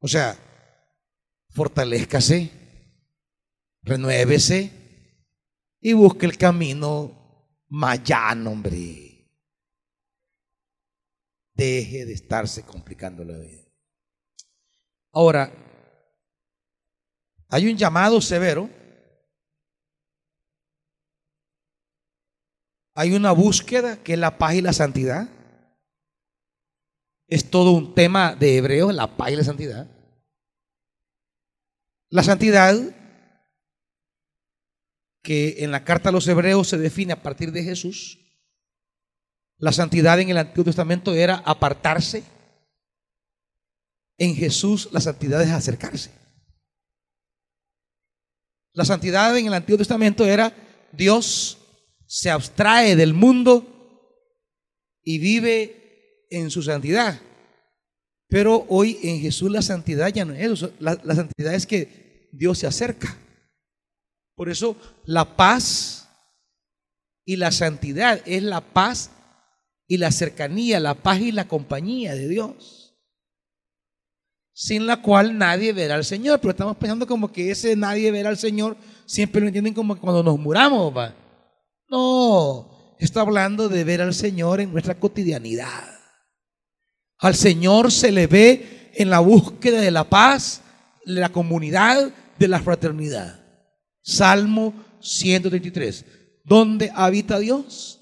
O 0.06 0.08
sea, 0.08 0.38
fortalezcase, 1.50 2.48
renuévese 3.82 4.70
y 5.80 5.94
busque 5.94 6.26
el 6.26 6.38
camino 6.38 7.58
más 7.66 8.04
llano, 8.04 8.52
hombre. 8.52 9.28
Deje 11.54 12.06
de 12.06 12.12
estarse 12.12 12.62
complicando 12.62 13.24
la 13.24 13.36
vida. 13.36 13.64
Ahora, 15.10 15.52
hay 17.48 17.66
un 17.66 17.76
llamado 17.76 18.20
severo. 18.20 18.70
Hay 22.94 23.12
una 23.12 23.32
búsqueda 23.32 24.00
que 24.04 24.12
es 24.12 24.18
la 24.20 24.38
paz 24.38 24.54
y 24.54 24.60
la 24.62 24.72
santidad. 24.72 25.28
Es 27.26 27.50
todo 27.50 27.72
un 27.72 27.92
tema 27.92 28.36
de 28.36 28.58
Hebreos, 28.58 28.94
la 28.94 29.16
paz 29.16 29.32
y 29.32 29.36
la 29.36 29.42
santidad. 29.42 29.95
La 32.08 32.22
santidad, 32.22 32.76
que 35.22 35.64
en 35.64 35.72
la 35.72 35.84
carta 35.84 36.10
a 36.10 36.12
los 36.12 36.28
Hebreos 36.28 36.68
se 36.68 36.78
define 36.78 37.12
a 37.12 37.22
partir 37.22 37.50
de 37.50 37.64
Jesús, 37.64 38.18
la 39.58 39.72
santidad 39.72 40.20
en 40.20 40.28
el 40.28 40.38
Antiguo 40.38 40.64
Testamento 40.64 41.14
era 41.14 41.36
apartarse. 41.36 42.22
En 44.18 44.34
Jesús 44.34 44.88
la 44.92 45.00
santidad 45.00 45.42
es 45.42 45.50
acercarse. 45.50 46.10
La 48.72 48.84
santidad 48.84 49.36
en 49.36 49.46
el 49.46 49.54
Antiguo 49.54 49.78
Testamento 49.78 50.26
era 50.26 50.54
Dios 50.92 51.58
se 52.06 52.30
abstrae 52.30 52.94
del 52.94 53.14
mundo 53.14 53.66
y 55.02 55.18
vive 55.18 56.26
en 56.30 56.50
su 56.50 56.62
santidad. 56.62 57.20
Pero 58.28 58.66
hoy 58.68 58.98
en 59.02 59.20
Jesús 59.20 59.50
la 59.50 59.62
santidad 59.62 60.08
ya 60.08 60.24
no 60.24 60.34
es 60.34 60.52
eso. 60.52 60.72
La, 60.80 60.96
santidad 61.14 61.54
es 61.54 61.66
que 61.66 62.28
Dios 62.32 62.58
se 62.58 62.66
acerca. 62.66 63.16
Por 64.34 64.48
eso 64.50 64.76
la 65.04 65.36
paz 65.36 66.08
y 67.24 67.36
la 67.36 67.52
santidad 67.52 68.20
es 68.26 68.42
la 68.42 68.60
paz 68.60 69.10
y 69.88 69.98
la 69.98 70.10
cercanía, 70.10 70.80
la 70.80 70.94
paz 70.94 71.20
y 71.20 71.32
la 71.32 71.46
compañía 71.46 72.14
de 72.14 72.28
Dios. 72.28 72.94
Sin 74.52 74.86
la 74.86 75.02
cual 75.02 75.38
nadie 75.38 75.72
verá 75.72 75.94
al 75.94 76.04
Señor. 76.04 76.40
Pero 76.40 76.50
estamos 76.50 76.76
pensando 76.76 77.06
como 77.06 77.30
que 77.30 77.50
ese 77.50 77.76
nadie 77.76 78.10
verá 78.10 78.30
al 78.30 78.38
Señor 78.38 78.76
siempre 79.04 79.40
lo 79.40 79.46
entienden 79.46 79.74
como 79.74 79.98
cuando 79.98 80.22
nos 80.22 80.38
muramos. 80.38 80.96
¿va? 80.96 81.14
No, 81.88 82.96
está 82.98 83.20
hablando 83.20 83.68
de 83.68 83.84
ver 83.84 84.02
al 84.02 84.14
Señor 84.14 84.60
en 84.60 84.72
nuestra 84.72 84.98
cotidianidad. 84.98 85.95
Al 87.18 87.34
Señor 87.34 87.90
se 87.90 88.12
le 88.12 88.26
ve 88.26 88.90
en 88.94 89.10
la 89.10 89.20
búsqueda 89.20 89.80
de 89.80 89.90
la 89.90 90.04
paz, 90.04 90.62
de 91.04 91.20
la 91.20 91.30
comunidad, 91.30 92.12
de 92.38 92.48
la 92.48 92.60
fraternidad. 92.60 93.44
Salmo 94.02 94.74
133. 95.00 96.04
¿Dónde 96.44 96.90
habita 96.94 97.38
Dios? 97.38 98.00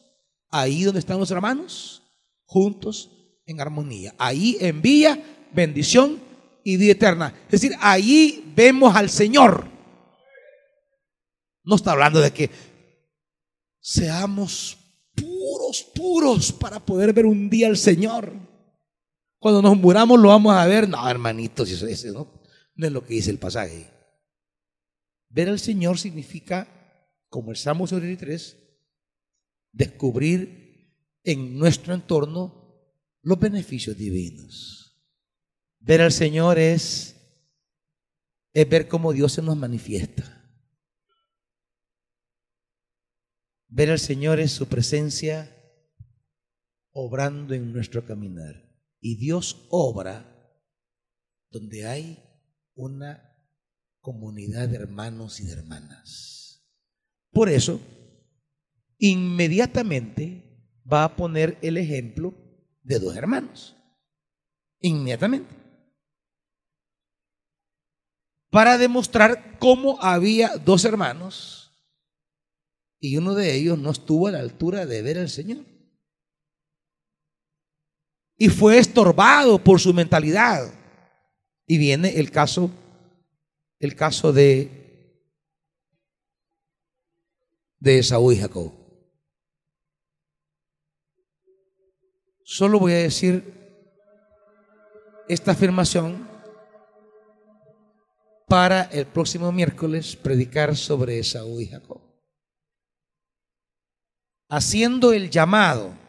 Ahí 0.51 0.85
donde 0.85 1.01
están 1.01 1.19
los 1.19 1.31
hermanos, 1.31 2.03
juntos 2.45 3.11
en 3.47 3.61
armonía. 3.61 4.15
Ahí 4.19 4.57
envía 4.61 5.23
bendición 5.53 6.21
y 6.63 6.77
vida 6.77 6.93
eterna. 6.93 7.35
Es 7.47 7.61
decir, 7.61 7.77
ahí 7.81 8.53
vemos 8.55 8.95
al 8.95 9.11
Señor. 9.11 9.67
No 11.63 11.77
está 11.77 11.93
hablando 11.93 12.21
de 12.21 12.33
que 12.33 12.51
seamos 13.81 14.77
puros, 15.15 15.83
puros 15.95 16.53
para 16.53 16.81
poder 16.81 17.13
ver 17.13 17.27
un 17.27 17.49
día 17.49 17.69
al 17.69 17.77
Señor. 17.77 18.33
Cuando 19.45 19.61
nos 19.61 19.77
muramos 19.77 20.19
lo 20.19 20.29
vamos 20.29 20.55
a 20.55 20.65
ver. 20.65 20.89
No, 20.89 21.07
hermanitos, 21.07 21.71
eso, 21.71 21.87
eso 21.87 22.33
no, 22.77 22.87
es 22.87 22.91
lo 22.91 23.05
que 23.05 23.13
dice 23.13 23.31
el 23.31 23.39
pasaje. 23.39 23.91
Ver 25.29 25.51
al 25.51 25.59
Señor 25.59 25.99
significa, 25.99 26.67
como 27.29 27.51
el 27.51 27.59
Salmo 27.59 27.87
73, 27.87 28.57
descubrir 29.71 30.97
en 31.25 31.59
nuestro 31.59 31.93
entorno 31.93 32.89
los 33.21 33.39
beneficios 33.39 33.99
divinos. 33.99 34.99
Ver 35.79 36.01
al 36.01 36.13
Señor 36.13 36.59
es, 36.59 37.15
es 38.55 38.67
ver 38.67 38.89
cómo 38.89 39.13
Dios 39.13 39.35
se 39.35 39.43
nos 39.43 39.59
manifiesta. 39.59 40.43
Ver 43.69 43.91
al 43.91 43.99
Señor 43.99 44.41
es 44.41 44.53
su 44.53 44.69
presencia 44.69 45.55
obrando 46.93 47.53
en 47.53 47.75
nuestro 47.75 48.07
caminar. 48.07 48.64
Y 49.07 49.17
Dios 49.17 49.67
obra 49.69 50.25
donde 51.51 51.87
hay 51.87 52.25
una 52.75 53.37
comunidad 54.01 54.67
de 54.67 54.77
hermanos 54.77 55.41
y 55.41 55.45
de 55.45 55.53
hermanas. 55.53 56.67
Por 57.31 57.51
eso, 57.51 57.83
inmediatamente 58.97 60.43
va 60.91 61.05
a 61.05 61.17
poner 61.17 61.59
el 61.61 61.77
ejemplo 61.77 62.33
de 62.83 62.99
dos 62.99 63.15
hermanos. 63.15 63.77
Inmediatamente. 64.81 65.55
Para 68.49 68.79
demostrar 68.79 69.59
cómo 69.59 70.01
había 70.01 70.57
dos 70.57 70.87
hermanos 70.87 71.71
y 72.99 73.19
uno 73.19 73.35
de 73.35 73.55
ellos 73.55 73.79
no 73.79 73.91
estuvo 73.91 74.29
a 74.29 74.33
la 74.33 74.41
altura 74.41 74.87
de 74.87 75.03
ver 75.03 75.19
al 75.19 75.29
Señor 75.29 75.74
y 78.37 78.49
fue 78.49 78.79
estorbado 78.79 79.59
por 79.59 79.81
su 79.81 79.95
mentalidad. 79.95 80.73
Y 81.67 81.79
viene 81.79 82.19
el 82.19 82.31
caso, 82.31 82.71
el 83.79 83.95
caso 83.95 84.33
de, 84.33 85.23
de 87.79 87.99
Esaú 87.99 88.33
y 88.33 88.39
Jacob. 88.39 88.73
Solo 92.45 92.79
voy 92.79 92.93
a 92.93 92.97
decir 92.97 93.55
esta 95.29 95.53
afirmación 95.53 96.29
para 98.47 98.83
el 98.83 99.07
próximo 99.07 99.51
miércoles 99.51 100.17
predicar 100.17 100.77
sobre 100.77 101.19
Esaú 101.19 101.61
y 101.61 101.67
Jacob. 101.67 102.03
Haciendo 104.51 105.15
el 105.15 105.31
llamado 105.31 106.04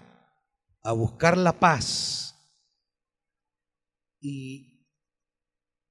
a 0.86 0.92
buscar 0.92 1.36
la 1.36 1.60
paz 1.60 2.36
y, 4.22 4.88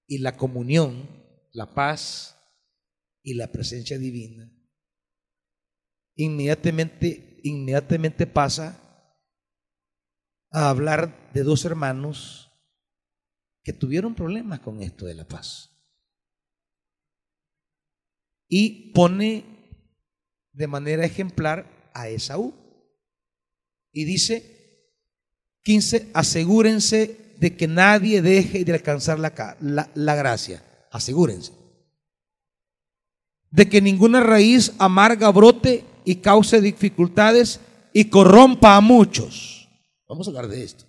y 0.07 0.19
la 0.19 0.37
comunión, 0.37 1.09
la 1.53 1.75
paz 1.75 2.37
y 3.25 3.35
la 3.35 3.51
presencia 3.51 3.99
divina, 3.99 4.49
inmediatamente, 6.15 7.41
inmediatamente 7.43 8.29
pasa 8.29 8.81
a 10.53 10.71
hablar 10.71 11.33
de 11.33 11.43
dos 11.43 11.65
hermanos 11.65 12.53
que 13.65 13.73
tuvieron 13.73 14.15
problemas 14.15 14.61
con 14.61 14.81
esto 14.81 15.07
de 15.07 15.15
la 15.15 15.27
paz. 15.27 15.71
Y 18.49 18.93
pone 18.93 19.45
de 20.53 20.67
manera 20.69 21.05
ejemplar 21.05 21.91
a 21.95 22.09
Esaú. 22.09 22.55
Y 23.91 24.05
dice, 24.05 24.55
15, 25.65 26.11
asegúrense 26.13 27.35
de 27.39 27.57
que 27.57 27.67
nadie 27.67 28.23
deje 28.23 28.65
de 28.65 28.73
alcanzar 28.73 29.19
la, 29.19 29.33
la, 29.95 30.15
gracia. 30.15 30.63
Asegúrense. 30.93 31.53
De 33.51 33.69
que 33.69 33.81
ninguna 33.81 34.21
raíz 34.21 34.73
amarga 34.79 35.31
brote 35.31 35.85
y 36.05 36.17
cause 36.17 36.61
dificultades 36.61 37.61
y 37.93 38.05
corrompa 38.07 38.77
a 38.77 38.81
muchos. 38.81 39.69
Vamos 40.07 40.27
a 40.27 40.31
hablar 40.31 40.49
de 40.49 40.63
esto. 40.63 40.85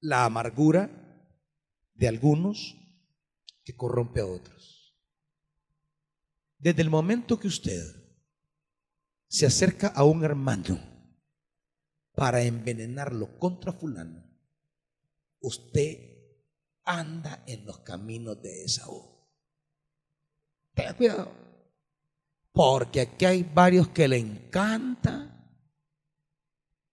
La 0.00 0.24
amargura 0.24 0.88
de 1.94 2.06
algunos 2.06 2.76
que 3.64 3.74
corrompe 3.74 4.20
a 4.20 4.26
otros. 4.26 4.94
Desde 6.58 6.82
el 6.82 6.90
momento 6.90 7.40
que 7.40 7.48
usted 7.48 7.82
se 9.28 9.44
acerca 9.44 9.88
a 9.88 10.04
un 10.04 10.24
hermano, 10.24 10.95
para 12.16 12.42
envenenarlo 12.42 13.38
contra 13.38 13.72
fulano, 13.72 14.24
usted 15.40 15.98
anda 16.82 17.44
en 17.46 17.66
los 17.66 17.80
caminos 17.80 18.42
de 18.42 18.64
Esaú. 18.64 19.04
Tenga 20.74 20.94
cuidado. 20.94 21.30
Porque 22.52 23.02
aquí 23.02 23.26
hay 23.26 23.42
varios 23.42 23.88
que 23.88 24.08
le 24.08 24.16
encanta 24.16 25.30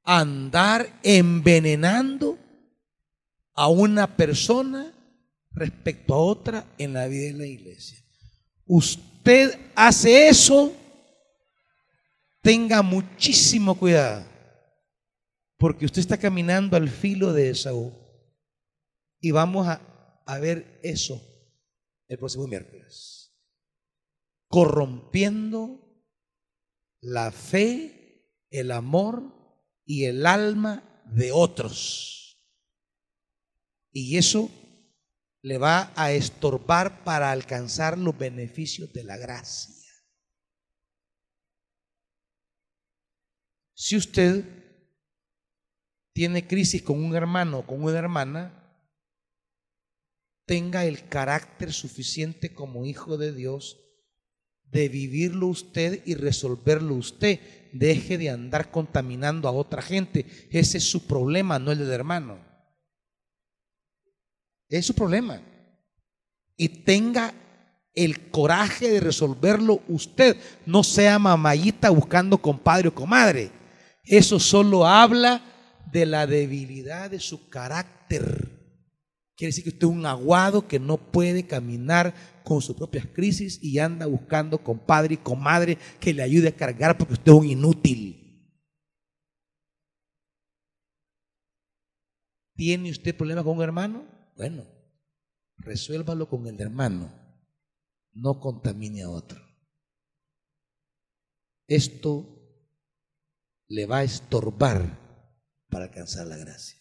andar 0.04 1.00
envenenando 1.04 2.38
a 3.54 3.70
una 3.70 4.18
persona 4.18 4.92
respecto 5.52 6.16
a 6.16 6.18
otra 6.18 6.66
en 6.78 6.92
la 6.92 7.08
vida 7.08 7.28
de 7.28 7.34
la 7.34 7.46
iglesia. 7.46 8.04
Usted 8.66 9.58
hace 9.74 10.28
eso, 10.28 10.74
tenga 12.42 12.82
muchísimo 12.82 13.76
cuidado 13.76 14.33
porque 15.64 15.86
usted 15.86 16.02
está 16.02 16.18
caminando 16.18 16.76
al 16.76 16.90
filo 16.90 17.32
de 17.32 17.52
Esaú. 17.52 17.94
Y 19.22 19.32
vamos 19.32 19.66
a, 19.66 20.22
a 20.26 20.38
ver 20.38 20.78
eso 20.84 21.26
el 22.10 22.18
próximo 22.18 22.48
miércoles. 22.48 23.34
Corrompiendo 24.50 25.80
la 27.00 27.32
fe, 27.32 28.46
el 28.50 28.72
amor 28.72 29.24
y 29.86 30.04
el 30.04 30.26
alma 30.26 31.02
de 31.06 31.32
otros. 31.32 32.38
Y 33.94 34.18
eso 34.18 34.52
le 35.44 35.60
va 35.60 35.94
a 35.96 36.12
estorbar 36.12 37.06
para 37.06 37.32
alcanzar 37.32 37.98
los 37.98 38.18
beneficios 38.18 38.92
de 38.92 39.06
la 39.06 39.16
gracia. 39.16 39.94
Si 43.74 43.96
usted 43.96 44.63
tiene 46.14 46.48
crisis 46.48 46.82
con 46.84 47.04
un 47.04 47.16
hermano 47.16 47.60
o 47.60 47.66
con 47.66 47.84
una 47.84 47.98
hermana, 47.98 48.60
tenga 50.46 50.86
el 50.86 51.08
carácter 51.08 51.74
suficiente 51.74 52.54
como 52.54 52.86
hijo 52.86 53.18
de 53.18 53.34
Dios 53.34 53.80
de 54.74 54.90
vivirlo 54.90 55.48
usted 55.48 56.02
y 56.06 56.16
resolverlo 56.16 56.96
usted. 56.96 57.40
Deje 57.72 58.18
de 58.18 58.30
andar 58.30 58.72
contaminando 58.72 59.48
a 59.48 59.52
otra 59.52 59.82
gente. 59.82 60.26
Ese 60.52 60.80
es 60.80 60.84
su 60.84 61.06
problema, 61.08 61.60
no 61.60 61.72
el 61.72 61.80
del 61.80 61.92
hermano. 61.92 62.40
Es 64.68 64.86
su 64.86 64.96
problema. 64.96 65.42
Y 66.58 66.70
tenga 66.70 67.34
el 67.94 68.32
coraje 68.32 68.90
de 68.90 69.00
resolverlo 69.00 69.82
usted. 69.88 70.38
No 70.66 70.84
sea 70.84 71.20
mamayita 71.20 71.92
buscando 71.92 72.40
compadre 72.40 72.88
o 72.88 72.96
comadre. 72.96 73.52
Eso 74.04 74.40
solo 74.40 74.86
habla 74.86 75.53
de 75.94 76.08
la 76.08 76.26
debilidad 76.26 77.12
de 77.12 77.20
su 77.20 77.48
carácter. 77.50 78.50
Quiere 79.36 79.50
decir 79.50 79.64
que 79.64 79.70
usted 79.70 79.88
es 79.88 79.94
un 79.94 80.06
aguado 80.06 80.68
que 80.68 80.80
no 80.80 80.98
puede 80.98 81.46
caminar 81.46 82.14
con 82.44 82.62
sus 82.62 82.76
propias 82.76 83.06
crisis 83.06 83.60
y 83.64 83.78
anda 83.80 84.08
buscando 84.08 84.58
compadre 84.58 85.14
y 85.14 85.18
comadre 85.18 85.78
que 86.00 86.14
le 86.14 86.24
ayude 86.24 86.50
a 86.50 86.56
cargar 86.56 86.98
porque 86.98 87.14
usted 87.14 87.32
es 87.32 87.38
un 87.38 87.46
inútil. 87.46 88.20
¿Tiene 92.56 92.92
usted 92.92 93.16
problemas 93.16 93.44
con 93.44 93.58
un 93.58 93.64
hermano? 93.64 94.06
Bueno, 94.36 94.66
resuélvalo 95.58 96.28
con 96.28 96.48
el 96.48 96.60
hermano. 96.60 97.12
No 98.14 98.40
contamine 98.40 99.04
a 99.04 99.10
otro. 99.10 99.42
Esto 101.68 102.28
le 103.68 103.86
va 103.88 104.00
a 104.00 104.04
estorbar 104.04 105.03
para 105.74 105.86
alcanzar 105.86 106.28
la 106.28 106.38
gracia. 106.38 106.80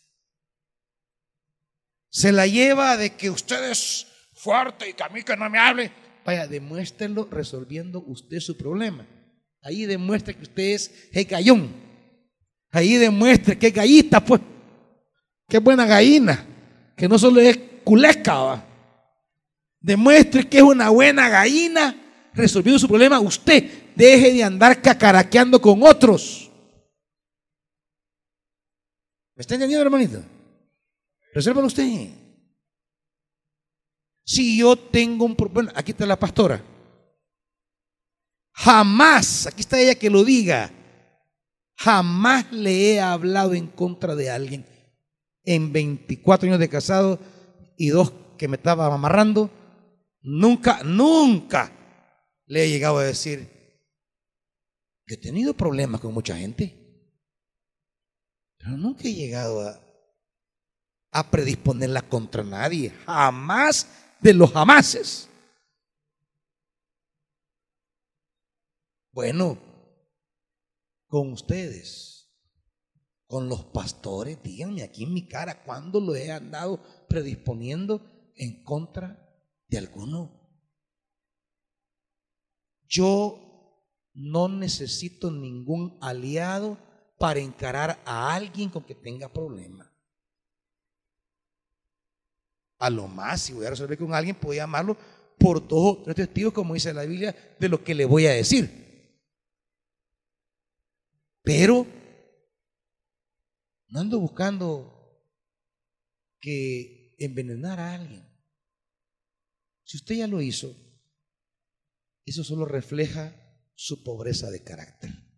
Se 2.11 2.31
la 2.31 2.47
lleva 2.47 2.99
de 2.99 3.17
que 3.17 3.31
usted 3.31 3.71
es 3.71 4.07
fuerte 4.35 4.91
y 4.91 4.93
que 4.93 5.03
a 5.03 5.09
mí 5.09 5.23
que 5.23 5.35
no 5.35 5.49
me 5.49 5.59
hable. 5.59 5.91
Vaya, 6.27 6.47
demuéstrelo 6.47 7.27
resolviendo 7.31 8.05
usted 8.07 8.39
su 8.39 8.55
problema. 8.55 9.07
Ahí 9.63 9.87
demuestre 9.87 10.35
que 10.35 10.43
usted 10.43 10.79
es 11.11 11.27
gallón. 11.27 11.73
Ahí 12.71 12.97
demuestre 12.97 13.59
que 13.59 13.69
es 13.69 13.75
gallita, 13.75 14.23
pues. 14.23 14.43
Que 15.49 15.59
buena 15.59 15.87
gallina. 15.87 16.47
Que 16.95 17.09
no 17.09 17.19
solo 17.19 17.41
es 17.41 17.59
culesca, 17.83 18.63
Demuestre 19.81 20.47
que 20.47 20.59
es 20.59 20.63
una 20.63 20.91
buena 20.91 21.31
gallina 21.31 21.97
resolviendo 22.35 22.79
su 22.79 22.89
problema. 22.89 23.19
Usted 23.21 23.69
deje 23.97 24.35
de 24.35 24.45
andar 24.45 24.83
cacaraqueando 24.83 25.61
con 25.61 25.83
otros. 25.83 26.52
¿Me 29.43 29.45
está 29.45 29.57
entendiendo, 29.57 29.85
hermanito? 29.85 30.23
Resérvalo 31.35 31.67
usted. 31.67 32.11
Si 34.25 34.57
yo 34.57 34.77
tengo 34.77 35.25
un 35.25 35.35
problema, 35.35 35.73
aquí 35.75 35.91
está 35.91 36.07
la 36.07 36.17
pastora. 36.17 36.65
Jamás, 38.53 39.49
aquí 39.49 39.63
está 39.63 39.81
ella 39.81 39.97
que 39.97 40.11
lo 40.11 40.23
diga, 40.23 40.71
jamás 41.75 42.53
le 42.53 42.93
he 42.93 43.01
hablado 43.01 43.55
en 43.55 43.67
contra 43.67 44.15
de 44.15 44.31
alguien. 44.31 44.65
En 45.43 45.73
24 45.73 46.47
años 46.47 46.61
de 46.61 46.69
casado 46.69 47.19
y 47.77 47.89
dos 47.89 48.13
que 48.39 48.47
me 48.47 48.59
estaba 48.59 48.95
amarrando, 48.95 49.51
nunca, 50.21 50.85
nunca 50.85 51.73
le 52.47 52.63
he 52.63 52.71
llegado 52.71 52.99
a 52.99 53.05
decir, 53.05 53.51
que 55.05 55.15
he 55.15 55.19
tenido 55.19 55.55
problemas 55.55 56.01
con 56.01 56.15
mucha 56.15 56.37
gente. 56.37 56.82
Pero 58.63 58.77
nunca 58.77 59.09
he 59.09 59.13
llegado 59.13 59.61
a, 59.69 59.81
a 61.11 61.31
predisponerla 61.31 62.01
contra 62.03 62.45
nadie. 62.45 62.91
Jamás 63.05 63.89
de 64.21 64.33
los 64.33 64.53
jamases. 64.53 65.29
Bueno, 69.11 69.59
con 71.09 71.33
ustedes, 71.33 72.31
con 73.27 73.49
los 73.49 73.65
pastores, 73.65 74.41
díganme 74.43 74.83
aquí 74.85 75.03
en 75.03 75.13
mi 75.13 75.27
cara, 75.27 75.65
¿cuándo 75.65 76.01
lo 76.01 76.15
he 76.15 76.31
andado 76.31 76.81
predisponiendo 77.09 78.01
en 78.37 78.63
contra 78.63 79.29
de 79.67 79.79
alguno? 79.79 80.41
Yo 82.87 83.41
no 84.15 84.49
necesito 84.49 85.33
ningún 85.33 85.99
aliado 86.01 86.79
para 87.23 87.39
encarar 87.39 88.03
a 88.05 88.35
alguien 88.35 88.69
con 88.69 88.83
que 88.83 88.97
tenga 88.97 89.33
problemas. 89.33 89.89
A 92.81 92.91
lo 92.91 93.07
más, 93.07 93.43
si 93.43 93.53
voy 93.53 93.65
a 93.65 93.71
resolver 93.71 93.97
con 93.97 94.13
alguien, 94.13 94.35
puedo 94.35 94.55
llamarlo 94.55 94.97
por 95.39 95.69
dos 95.69 95.99
o 96.05 96.15
testigos, 96.17 96.53
como 96.53 96.75
dice 96.75 96.93
la 96.93 97.05
Biblia, 97.05 97.55
de 97.61 97.69
lo 97.69 97.85
que 97.85 97.95
le 97.95 98.07
voy 98.07 98.27
a 98.27 98.33
decir. 98.33 99.23
Pero 101.45 101.87
no 103.87 104.01
ando 104.01 104.19
buscando 104.19 105.25
que 106.41 107.15
envenenar 107.21 107.79
a 107.79 107.95
alguien. 107.95 108.27
Si 109.85 109.97
usted 109.97 110.17
ya 110.17 110.27
lo 110.27 110.41
hizo, 110.41 110.75
eso 112.25 112.43
solo 112.43 112.65
refleja 112.65 113.33
su 113.77 114.03
pobreza 114.03 114.51
de 114.51 114.65
carácter 114.65 115.32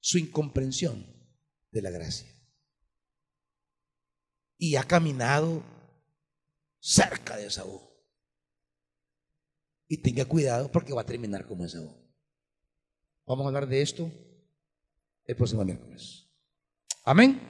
su 0.00 0.18
incomprensión 0.18 1.06
de 1.70 1.82
la 1.82 1.90
gracia. 1.90 2.28
Y 4.58 4.76
ha 4.76 4.84
caminado 4.84 5.62
cerca 6.80 7.36
de 7.36 7.46
Esaú. 7.46 7.80
Y 9.88 9.98
tenga 9.98 10.24
cuidado 10.24 10.70
porque 10.70 10.92
va 10.92 11.02
a 11.02 11.06
terminar 11.06 11.46
como 11.46 11.64
Esaú. 11.64 11.90
Vamos 13.26 13.44
a 13.44 13.48
hablar 13.48 13.66
de 13.66 13.82
esto 13.82 14.10
el 15.24 15.36
próximo 15.36 15.64
miércoles. 15.64 16.26
Amén. 17.04 17.40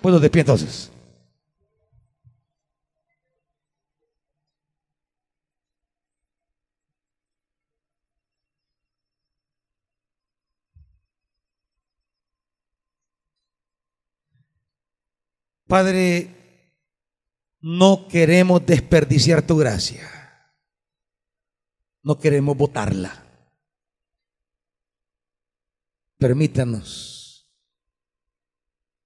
Puedo 0.00 0.18
de 0.18 0.30
pie 0.30 0.40
entonces. 0.40 0.90
Padre, 15.72 16.28
no 17.62 18.06
queremos 18.06 18.66
desperdiciar 18.66 19.40
tu 19.40 19.56
gracia. 19.56 20.06
No 22.02 22.18
queremos 22.18 22.58
votarla. 22.58 23.24
Permítanos 26.18 27.50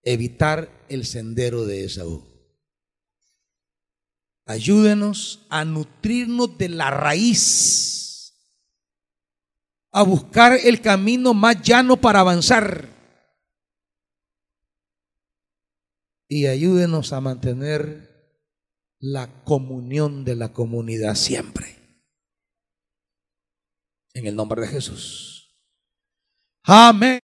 evitar 0.03 0.69
el 0.89 1.07
sendero 1.07 1.67
de 1.67 1.85
Esaú. 1.85 2.25
Ayúdenos 4.45 5.47
a 5.49 5.65
nutrirnos 5.65 6.59
de 6.59 6.69
la 6.71 6.91
raíz, 6.91 8.35
a 9.93 10.03
buscar 10.03 10.59
el 10.65 10.81
camino 10.81 11.33
más 11.33 11.63
llano 11.63 11.97
para 11.97 12.19
avanzar 12.19 12.96
y 16.29 16.47
ayúdenos 16.47 17.13
a 17.13 17.21
mantener 17.21 18.17
la 18.99 19.45
comunión 19.45 20.25
de 20.25 20.37
la 20.37 20.53
comunidad 20.53 21.15
siempre. 21.15 21.77
En 24.15 24.27
el 24.27 24.35
nombre 24.35 24.63
de 24.63 24.69
Jesús. 24.69 25.57
Amén. 26.63 27.21